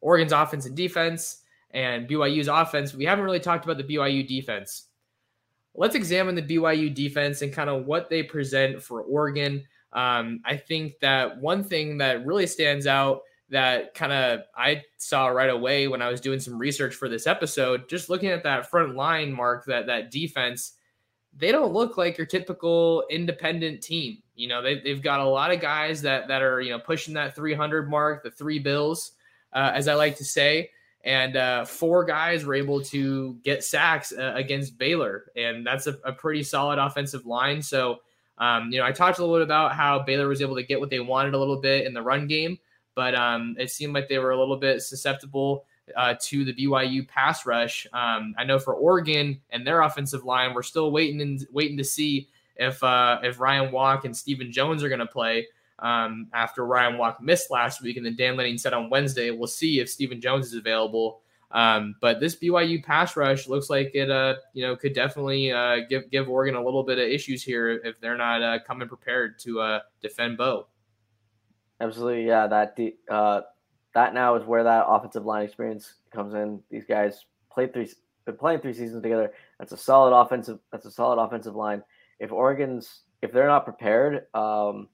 [0.00, 1.42] Oregon's offense and defense
[1.72, 2.94] and BYU's offense.
[2.94, 4.86] We haven't really talked about the BYU defense.
[5.74, 9.64] Let's examine the BYU defense and kind of what they present for Oregon.
[9.92, 15.28] Um, I think that one thing that really stands out that kind of I saw
[15.28, 17.88] right away when I was doing some research for this episode.
[17.88, 20.74] Just looking at that front line, Mark, that that defense,
[21.36, 24.18] they don't look like your typical independent team.
[24.34, 27.14] You know, they, they've got a lot of guys that that are you know pushing
[27.14, 29.12] that 300 mark, the three bills,
[29.52, 30.70] uh, as I like to say.
[31.04, 35.96] And uh, four guys were able to get sacks uh, against Baylor, and that's a,
[36.04, 37.62] a pretty solid offensive line.
[37.62, 38.00] So,
[38.36, 40.80] um, you know, I talked a little bit about how Baylor was able to get
[40.80, 42.58] what they wanted a little bit in the run game
[42.98, 45.64] but um, it seemed like they were a little bit susceptible
[45.96, 47.86] uh, to the BYU pass rush.
[47.92, 51.84] Um, I know for Oregon and their offensive line, we're still waiting and waiting to
[51.84, 55.46] see if uh, if Ryan Walk and Stephen Jones are going to play.
[55.78, 59.46] Um, after Ryan Walk missed last week, and then Dan Lanning said on Wednesday, we'll
[59.46, 61.20] see if Stephen Jones is available.
[61.52, 65.82] Um, but this BYU pass rush looks like it, uh, you know, could definitely uh,
[65.88, 69.38] give give Oregon a little bit of issues here if they're not uh, coming prepared
[69.42, 70.66] to uh, defend Bo.
[71.80, 72.46] Absolutely, yeah.
[72.46, 72.76] That
[73.10, 73.42] uh,
[73.94, 76.60] that now is where that offensive line experience comes in.
[76.70, 77.88] These guys played three,
[78.26, 79.32] been playing three seasons together.
[79.58, 80.58] That's a solid offensive.
[80.72, 81.82] That's a solid offensive line.
[82.18, 84.88] If Oregon's, if they're not prepared um,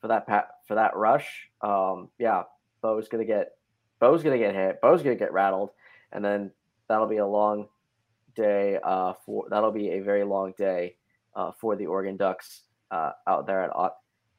[0.00, 0.26] for that
[0.66, 2.42] for that rush, um, yeah,
[2.82, 3.52] Bo's gonna get,
[3.98, 4.80] Bo's gonna get hit.
[4.80, 5.70] Bo's gonna get rattled,
[6.12, 6.50] and then
[6.88, 7.68] that'll be a long
[8.36, 8.78] day.
[8.82, 10.96] Uh, for that'll be a very long day
[11.34, 13.70] uh, for the Oregon Ducks uh, out there at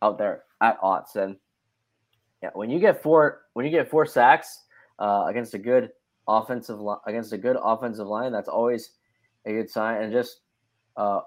[0.01, 1.37] out there at Autzen.
[2.41, 4.63] Yeah, when you get four when you get four sacks
[4.97, 5.91] uh, against a good
[6.27, 8.91] offensive li- against a good offensive line, that's always
[9.45, 10.01] a good sign.
[10.01, 10.41] And just
[10.95, 11.21] uh,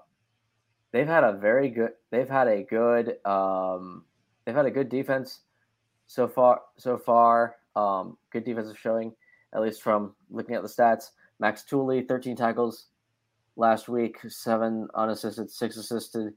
[0.93, 4.05] they've had a very good they've had a good um,
[4.45, 5.41] they've had a good defense
[6.07, 7.57] so far so far.
[7.75, 9.15] Um, good defensive showing,
[9.55, 11.11] at least from looking at the stats.
[11.39, 12.87] Max Tooley, 13 tackles
[13.57, 16.35] last week, seven unassisted, six assisted.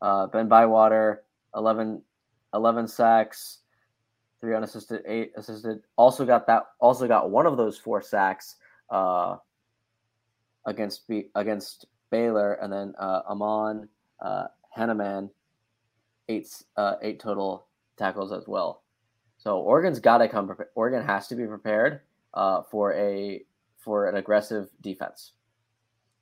[0.00, 1.24] Uh, ben Bywater,
[1.54, 2.02] 11,
[2.54, 3.58] 11 sacks,
[4.40, 5.82] three unassisted, eight assisted.
[5.96, 6.64] Also got that.
[6.80, 8.56] Also got one of those four sacks
[8.90, 9.36] uh,
[10.66, 13.88] against against Baylor, and then uh, Ammon
[14.20, 15.30] uh, Hannemann,
[16.28, 17.66] eight uh, eight total
[17.96, 18.82] tackles as well.
[19.38, 20.54] So Oregon's got to come.
[20.74, 22.00] Oregon has to be prepared
[22.34, 23.44] uh, for a
[23.78, 25.32] for an aggressive defense.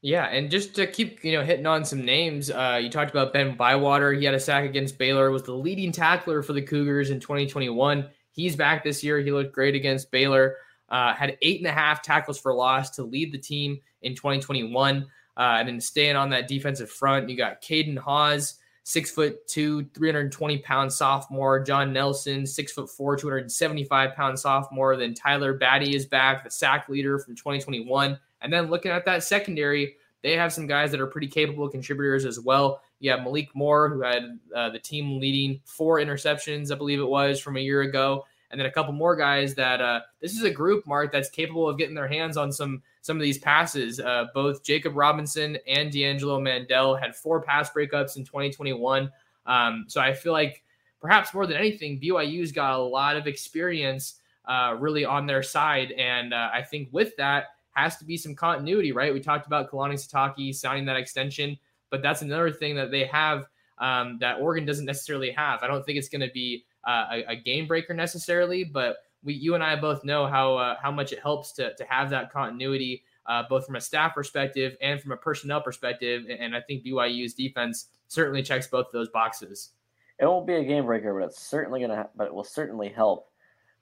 [0.07, 3.33] Yeah, and just to keep you know hitting on some names, uh, you talked about
[3.33, 4.13] Ben Bywater.
[4.13, 5.33] He had a sack against Baylor.
[5.33, 8.09] Was the leading tackler for the Cougars in 2021.
[8.31, 9.19] He's back this year.
[9.19, 10.59] He looked great against Baylor.
[10.89, 15.09] Uh, had eight and a half tackles for loss to lead the team in 2021.
[15.37, 19.87] Uh, and then staying on that defensive front, you got Caden Haws, six foot two,
[19.93, 21.59] 320 pound sophomore.
[21.65, 24.97] John Nelson, six foot four, 275 pound sophomore.
[24.97, 28.17] Then Tyler Batty is back, the sack leader from 2021.
[28.43, 32.25] And then looking at that secondary, they have some guys that are pretty capable contributors
[32.25, 32.81] as well.
[33.01, 37.09] You have Malik Moore, who had uh, the team leading four interceptions, I believe it
[37.09, 40.43] was, from a year ago and then a couple more guys that uh, this is
[40.43, 44.01] a group, Mark, that's capable of getting their hands on some some of these passes.
[44.01, 49.11] Uh, both Jacob Robinson and D'Angelo Mandell had four pass breakups in 2021.
[49.47, 50.65] Um, so I feel like
[51.01, 55.93] perhaps more than anything, BYU's got a lot of experience uh, really on their side,
[55.93, 59.13] and uh, I think with that has to be some continuity, right?
[59.13, 61.59] We talked about Kalani Sitake signing that extension,
[61.91, 63.47] but that's another thing that they have
[63.79, 65.63] um, that Oregon doesn't necessarily have.
[65.63, 69.35] I don't think it's going to be uh, a, a, game breaker necessarily, but we,
[69.35, 72.33] you and I both know how uh, how much it helps to to have that
[72.33, 76.25] continuity, uh, both from a staff perspective and from a personnel perspective.
[76.31, 79.73] And I think BYU's defense certainly checks both those boxes.
[80.19, 83.29] It won't be a game breaker, but it's certainly gonna, but it will certainly help.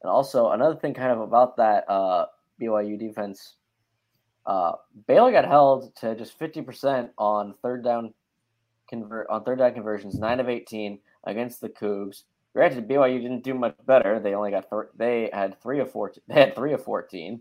[0.03, 2.27] And also another thing, kind of about that uh,
[2.61, 3.55] BYU defense.
[4.47, 4.73] Uh,
[5.07, 8.13] Baylor got held to just 50% on third down
[8.89, 12.25] convert on third down conversions, nine of 18 against the Cougs.
[12.55, 14.21] Granted, BYU didn't do much better.
[14.21, 16.13] They only got th- they had three of four.
[16.29, 17.41] They had three of fourteen.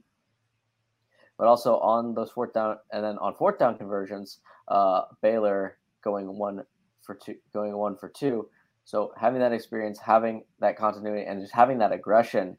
[1.38, 4.40] But also on those fourth down and then on fourth down conversions,
[4.70, 6.64] uh, Baylor going one
[7.04, 8.50] for two, going one for two.
[8.86, 12.58] So having that experience, having that continuity, and just having that aggression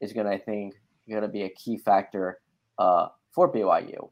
[0.00, 0.74] is going to, I think,
[1.08, 2.40] going to be a key factor
[2.78, 4.10] uh, for BYU.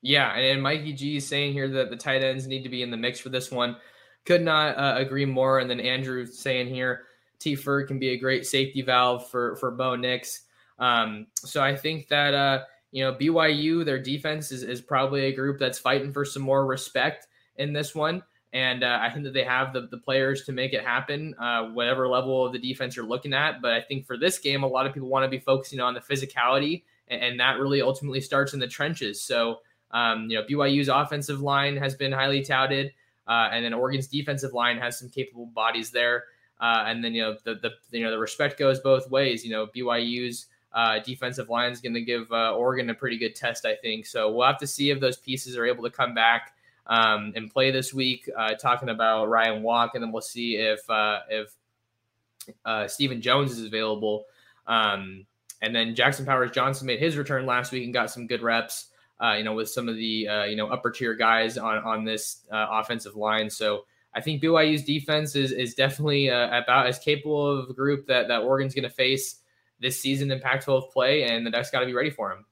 [0.00, 2.90] Yeah, and Mikey G is saying here that the tight ends need to be in
[2.90, 3.76] the mix for this one.
[4.24, 5.58] Could not uh, agree more.
[5.58, 7.04] And then Andrew saying here,
[7.38, 10.42] T Fur can be a great safety valve for for Bo Nix.
[10.78, 15.34] Um, so I think that uh, you know BYU, their defense is, is probably a
[15.34, 17.26] group that's fighting for some more respect
[17.56, 18.22] in this one.
[18.54, 21.64] And uh, I think that they have the, the players to make it happen, uh,
[21.64, 23.60] whatever level of the defense you're looking at.
[23.60, 25.92] But I think for this game, a lot of people want to be focusing on
[25.92, 29.20] the physicality, and, and that really ultimately starts in the trenches.
[29.20, 29.58] So,
[29.90, 32.92] um, you know, BYU's offensive line has been highly touted.
[33.26, 36.24] Uh, and then Oregon's defensive line has some capable bodies there.
[36.60, 39.44] Uh, and then you know the the you know the respect goes both ways.
[39.44, 43.34] You know BYU's uh, defensive line is going to give uh, Oregon a pretty good
[43.34, 44.06] test, I think.
[44.06, 46.54] So we'll have to see if those pieces are able to come back
[46.86, 48.28] um, and play this week.
[48.36, 53.64] Uh, talking about Ryan Walk, and then we'll see if uh, if Stephen Jones is
[53.64, 54.24] available.
[54.66, 55.26] Um,
[55.62, 58.88] and then Jackson Powers Johnson made his return last week and got some good reps
[59.20, 62.04] uh, you know, with some of the uh, you know upper tier guys on on
[62.04, 63.48] this uh, offensive line.
[63.48, 68.06] So I think BYU's defense is is definitely uh, about as capable of a group
[68.08, 69.36] that that Oregon's going to face
[69.80, 72.44] this season in Pac-12 play, and the Ducks got to be ready for him.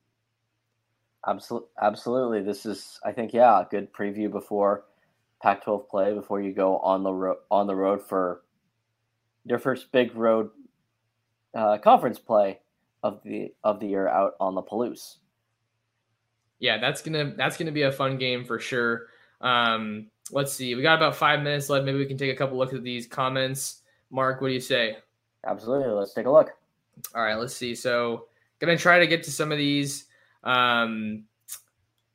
[1.27, 2.43] Absolutely, absolutely.
[2.43, 4.85] This is, I think, yeah, a good preview before
[5.41, 8.43] Pac-12 play before you go on the road on the road for
[9.45, 10.51] your first big road
[11.55, 12.61] uh, conference play
[13.03, 15.16] of the of the year out on the Palouse
[16.62, 19.09] yeah, that's gonna that's gonna be a fun game for sure.
[19.41, 21.85] Um, let's see, we got about five minutes left.
[21.85, 23.83] Maybe we can take a couple looks at these comments.
[24.11, 24.97] Mark, what do you say?
[25.45, 26.53] Absolutely, let's take a look.
[27.16, 27.75] All right, let's see.
[27.75, 28.27] So,
[28.61, 30.05] gonna try to get to some of these.
[30.45, 31.24] Um,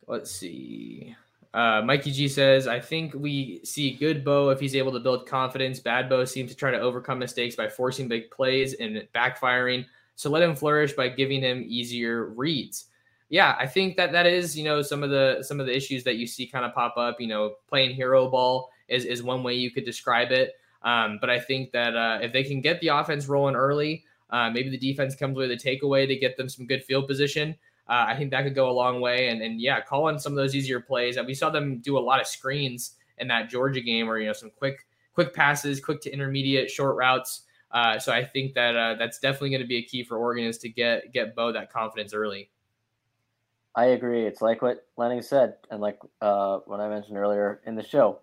[0.08, 1.16] let's see.
[1.54, 5.28] Uh, Mikey G says, I think we see good Bo if he's able to build
[5.28, 5.80] confidence.
[5.80, 9.86] Bad Bo seems to try to overcome mistakes by forcing big plays and backfiring.
[10.16, 12.88] So let him flourish by giving him easier reads
[13.30, 16.04] yeah, I think that that is you know some of the some of the issues
[16.06, 17.20] that you see kind of pop up.
[17.20, 20.54] You know, playing hero ball is is one way you could describe it.
[20.84, 24.50] Um, but I think that uh, if they can get the offense rolling early, uh,
[24.50, 27.56] maybe the defense comes with a takeaway to get them some good field position.
[27.90, 29.30] Uh, I think that could go a long way.
[29.30, 31.18] And and yeah, call on some of those easier plays.
[31.18, 34.28] And we saw them do a lot of screens in that Georgia game, where you
[34.28, 37.44] know some quick quick passes, quick to intermediate, short routes.
[37.72, 40.46] Uh, so I think that uh, that's definitely going to be a key for Oregon
[40.46, 42.50] is to get get Bo that confidence early.
[43.76, 44.26] I agree.
[44.26, 48.20] It's like what Lenny said, and like uh, what I mentioned earlier in the show.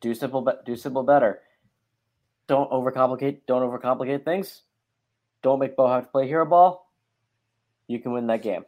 [0.00, 1.40] Do simple, be- do simple better.
[2.46, 3.40] Don't overcomplicate.
[3.46, 4.62] Don't overcomplicate things.
[5.42, 6.90] Don't make Bo have to play hero ball.
[7.86, 8.64] You can win that game.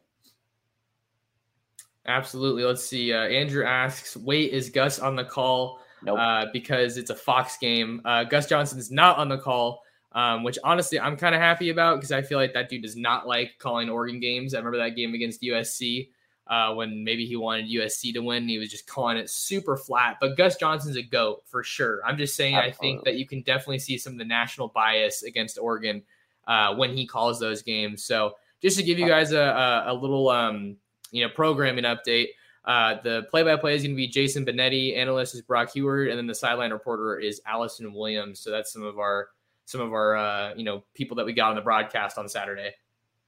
[2.07, 2.65] Absolutely.
[2.65, 3.13] Let's see.
[3.13, 6.19] Uh, Andrew asks, "Wait, is Gus on the call?" Nope.
[6.19, 8.01] Uh, because it's a Fox game.
[8.05, 9.83] Uh, Gus Johnson's not on the call,
[10.13, 12.97] um, which honestly I'm kind of happy about because I feel like that dude does
[12.97, 14.55] not like calling Oregon games.
[14.55, 16.11] I remember that game against USC
[16.49, 18.49] uh, when maybe he wanted USC to win.
[18.49, 20.19] He was just calling it super flat.
[20.21, 22.01] But Gus Johnson's a goat for sure.
[22.07, 22.77] I'm just saying Absolutely.
[22.77, 26.03] I think that you can definitely see some of the national bias against Oregon
[26.47, 28.05] uh, when he calls those games.
[28.05, 30.77] So just to give you guys a, a, a little um,
[31.13, 32.29] you know programming update.
[32.65, 34.97] Uh, the play-by-play is going to be Jason Benetti.
[34.97, 38.41] Analyst is Brock Huard, and then the sideline reporter is Allison Williams.
[38.41, 39.29] So that's some of our
[39.67, 42.73] some of our uh, you know people that we got on the broadcast on Saturday.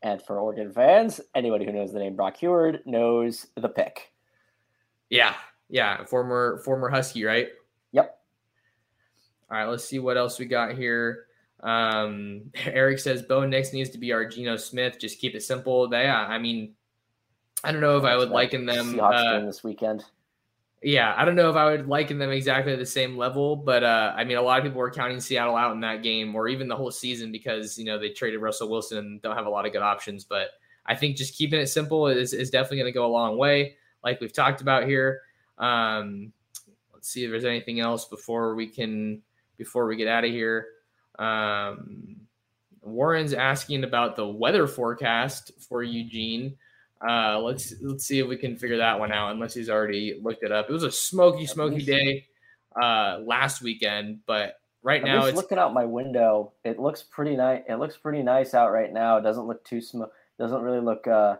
[0.02, 4.12] And for Oregon fans, anybody who knows the name Brock Huard knows the pick.
[5.10, 5.34] Yeah,
[5.68, 7.48] yeah, former former Husky, right?
[7.92, 8.18] Yep.
[9.50, 11.26] All right, let's see what else we got here.
[11.60, 14.98] Um, Eric says Bo Nix needs to be our Geno Smith.
[14.98, 15.88] Just keep it simple.
[15.90, 16.74] Yeah, I mean,
[17.64, 18.94] I don't know if I would liken them.
[18.94, 20.04] Seahawks uh, this weekend.
[20.82, 24.12] Yeah, I don't know if I would liken them exactly the same level, but uh,
[24.16, 26.68] I mean, a lot of people were counting Seattle out in that game, or even
[26.68, 29.66] the whole season, because you know they traded Russell Wilson and don't have a lot
[29.66, 30.24] of good options.
[30.24, 30.50] But
[30.86, 33.76] I think just keeping it simple is is definitely going to go a long way,
[34.04, 35.22] like we've talked about here.
[35.58, 36.32] Um,
[36.94, 39.20] let's see if there's anything else before we can
[39.56, 40.66] before we get out of here.
[41.18, 42.16] Um,
[42.82, 46.56] Warren's asking about the weather forecast for Eugene.
[47.06, 49.32] Uh, let's let's see if we can figure that one out.
[49.32, 50.68] Unless he's already looked it up.
[50.68, 52.26] It was a smoky, smoky day
[52.80, 56.52] uh, last weekend, but right now it's looking out my window.
[56.64, 57.62] It looks pretty nice.
[57.68, 59.18] It looks pretty nice out right now.
[59.18, 60.10] It doesn't look too smoke.
[60.38, 61.36] Doesn't really look uh,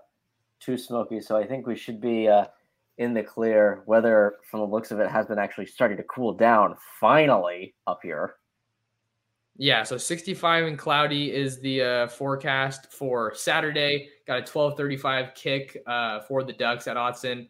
[0.60, 1.20] too smoky.
[1.20, 2.46] So I think we should be uh,
[2.98, 3.82] in the clear.
[3.86, 8.00] Weather, from the looks of it, has been actually starting to cool down finally up
[8.02, 8.34] here.
[9.60, 14.08] Yeah, so 65 and cloudy is the uh, forecast for Saturday.
[14.24, 17.48] Got a 12:35 kick uh, for the Ducks at Autzen.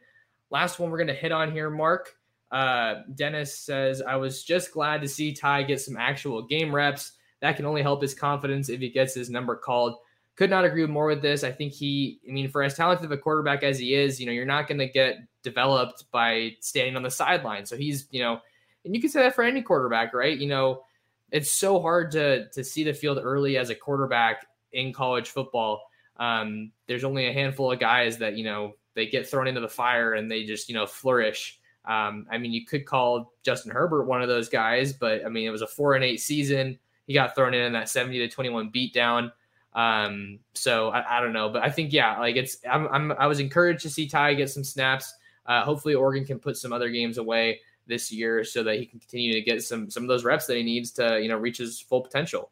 [0.51, 2.17] Last one we're gonna hit on here, Mark.
[2.51, 7.13] Uh, Dennis says, "I was just glad to see Ty get some actual game reps.
[7.41, 9.99] That can only help his confidence if he gets his number called."
[10.37, 11.45] Could not agree more with this.
[11.45, 14.25] I think he, I mean, for as talented of a quarterback as he is, you
[14.25, 17.67] know, you're not going to get developed by standing on the sideline.
[17.67, 18.41] So he's, you know,
[18.85, 20.39] and you can say that for any quarterback, right?
[20.39, 20.85] You know,
[21.31, 25.83] it's so hard to to see the field early as a quarterback in college football.
[26.17, 29.69] Um, there's only a handful of guys that you know they get thrown into the
[29.69, 31.61] fire and they just you know flourish.
[31.85, 35.47] Um, I mean, you could call Justin Herbert one of those guys, but I mean,
[35.47, 36.79] it was a four and eight season.
[37.07, 39.33] He got thrown in in that 70 to 21 beatdown.
[39.73, 43.27] Um, so I, I, don't know, but I think yeah, like it's I'm, I'm I
[43.27, 45.15] was encouraged to see Ty get some snaps.
[45.47, 49.01] Uh, hopefully, Oregon can put some other games away this year so that he can
[49.01, 51.59] continue to get some some of those reps that he needs to you know reach
[51.59, 52.51] his full potential.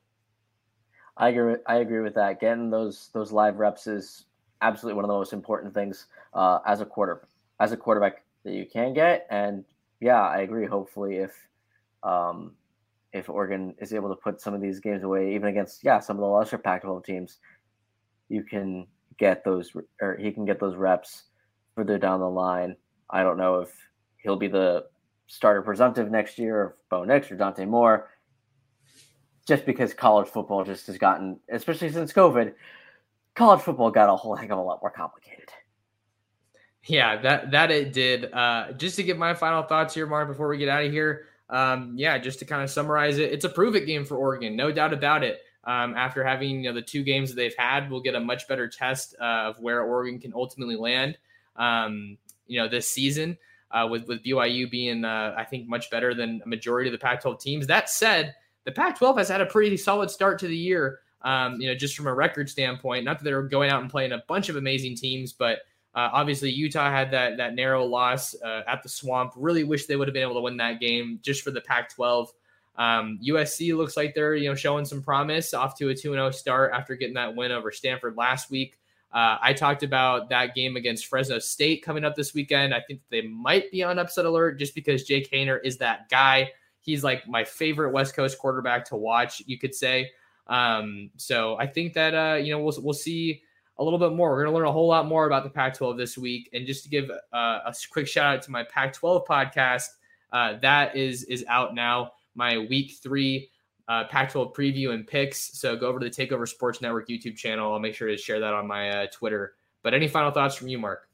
[1.16, 1.56] I agree.
[1.66, 2.40] I agree with that.
[2.40, 4.26] Getting those those live reps is
[4.62, 7.28] absolutely one of the most important things uh, as a quarter
[7.60, 9.26] as a quarterback that you can get.
[9.30, 9.64] And
[10.00, 10.66] yeah, I agree.
[10.66, 11.32] Hopefully, if
[12.02, 12.52] um,
[13.12, 16.16] if Oregon is able to put some of these games away, even against yeah some
[16.16, 17.38] of the lesser Pac-12 teams,
[18.28, 18.86] you can
[19.18, 19.72] get those
[20.02, 21.24] or he can get those reps
[21.74, 22.76] further down the line.
[23.08, 23.70] I don't know if
[24.18, 24.86] he'll be the
[25.26, 28.08] starter presumptive next year, or Bo Nix or Dante Moore,
[29.46, 32.54] just because college football just has gotten, especially since COVID,
[33.34, 35.48] college football got a whole heck of a lot more complicated.
[36.84, 38.32] Yeah, that that it did.
[38.32, 41.26] Uh, just to give my final thoughts here, Mark, before we get out of here.
[41.48, 44.56] Um, yeah, just to kind of summarize it, it's a prove it game for Oregon,
[44.56, 45.40] no doubt about it.
[45.62, 48.46] Um, after having you know the two games that they've had, we'll get a much
[48.46, 51.18] better test uh, of where Oregon can ultimately land.
[51.56, 53.36] Um, you know this season
[53.76, 56.98] uh, with with BYU being uh, I think much better than a majority of the
[56.98, 57.66] Pac-12 teams.
[57.66, 61.00] That said, the Pac-12 has had a pretty solid start to the year.
[61.22, 64.12] Um, you know, just from a record standpoint, not that they're going out and playing
[64.12, 65.58] a bunch of amazing teams, but
[65.94, 69.32] uh, obviously Utah had that that narrow loss uh, at the Swamp.
[69.36, 72.28] Really wish they would have been able to win that game just for the Pac-12.
[72.76, 76.72] Um, USC looks like they're you know showing some promise off to a 2-0 start
[76.74, 78.78] after getting that win over Stanford last week.
[79.12, 82.74] Uh, I talked about that game against Fresno State coming up this weekend.
[82.74, 86.50] I think they might be on upset alert just because Jake Haener is that guy.
[86.80, 90.10] He's like my favorite West Coast quarterback to watch, you could say.
[90.48, 93.42] Um, so I think that uh, you know we'll we'll see
[93.78, 94.30] a little bit more.
[94.30, 96.48] We're going to learn a whole lot more about the Pac-12 this week.
[96.52, 99.84] And just to give uh, a quick shout out to my Pac-12 podcast,
[100.32, 102.12] uh, that is is out now.
[102.34, 103.50] My week three
[103.88, 105.58] uh, Pac-12 preview and picks.
[105.58, 107.72] So go over to the Takeover Sports Network YouTube channel.
[107.72, 109.54] I'll make sure to share that on my uh, Twitter.
[109.82, 111.08] But any final thoughts from you, Mark?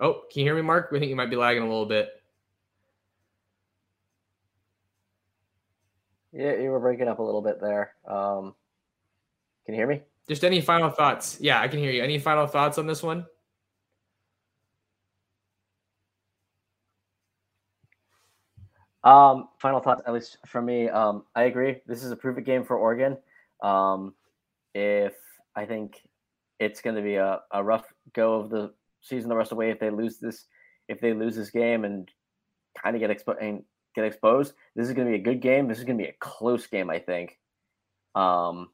[0.00, 0.90] Oh, can you hear me, Mark?
[0.90, 2.08] We think you might be lagging a little bit.
[6.32, 7.94] Yeah, you were breaking up a little bit there.
[8.06, 8.54] Um,
[9.64, 10.00] can you hear me?
[10.28, 11.38] Just any final thoughts?
[11.40, 12.02] Yeah, I can hear you.
[12.02, 13.26] Any final thoughts on this one?
[19.04, 20.88] Um, final thoughts, at least for me.
[20.88, 21.76] Um, I agree.
[21.86, 23.16] This is a prove it game for Oregon.
[23.62, 24.14] Um,
[24.74, 25.14] if
[25.56, 26.02] I think
[26.60, 29.60] it's going to be a, a rough go of the season the rest of the
[29.60, 30.46] way if they lose this,
[30.88, 32.08] if they lose this game and
[32.80, 33.40] kind of get exposed
[33.94, 35.68] get exposed, this is going to be a good game.
[35.68, 37.38] This is going to be a close game, I think.
[38.14, 38.70] Um,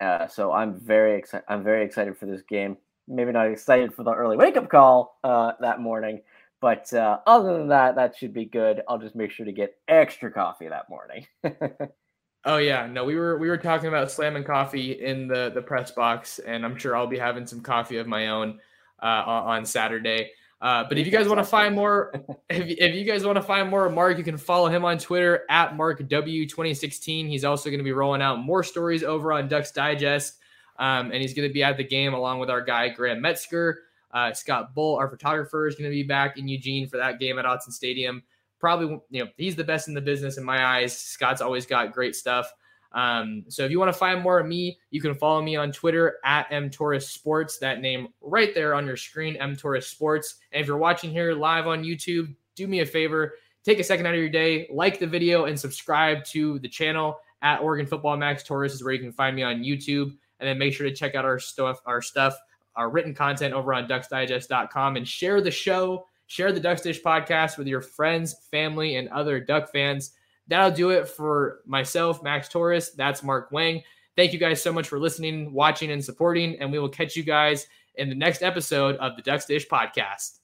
[0.00, 1.44] uh, so I'm very excited.
[1.48, 2.76] I'm very excited for this game.
[3.08, 6.22] Maybe not excited for the early wake up call uh, that morning,
[6.62, 8.82] but uh, other than that, that should be good.
[8.88, 11.26] I'll just make sure to get extra coffee that morning.
[12.44, 15.90] oh yeah, no, we were we were talking about slamming coffee in the the press
[15.90, 18.60] box, and I'm sure I'll be having some coffee of my own
[19.02, 20.30] uh, on Saturday.
[20.60, 22.12] Uh, but if you guys want to find more,
[22.48, 24.96] if, if you guys want to find more of Mark, you can follow him on
[24.98, 27.26] Twitter at Mark W 2016.
[27.26, 30.38] He's also going to be rolling out more stories over on Ducks Digest,
[30.78, 33.80] um, and he's going to be at the game along with our guy Graham Metzger.
[34.12, 37.38] Uh, Scott Bull, our photographer, is going to be back in Eugene for that game
[37.38, 38.22] at Autzen Stadium.
[38.58, 40.96] Probably, you know, he's the best in the business in my eyes.
[40.96, 42.52] Scott's always got great stuff.
[42.92, 45.72] Um, so if you want to find more of me, you can follow me on
[45.72, 47.58] Twitter at mtorres sports.
[47.58, 50.36] That name right there on your screen, mtorres sports.
[50.52, 53.34] And if you're watching here live on YouTube, do me a favor,
[53.64, 57.18] take a second out of your day, like the video, and subscribe to the channel
[57.40, 60.16] at Oregon Football Max Torres is where you can find me on YouTube.
[60.38, 62.36] And then make sure to check out our stuff, our stuff
[62.76, 67.58] our written content over on ducksdigest.com and share the show, share the Ducks Dish podcast
[67.58, 70.12] with your friends, family, and other Duck fans.
[70.48, 72.92] That'll do it for myself, Max Torres.
[72.92, 73.82] That's Mark Wang.
[74.16, 76.58] Thank you guys so much for listening, watching, and supporting.
[76.60, 80.41] And we will catch you guys in the next episode of the Ducks Dish podcast.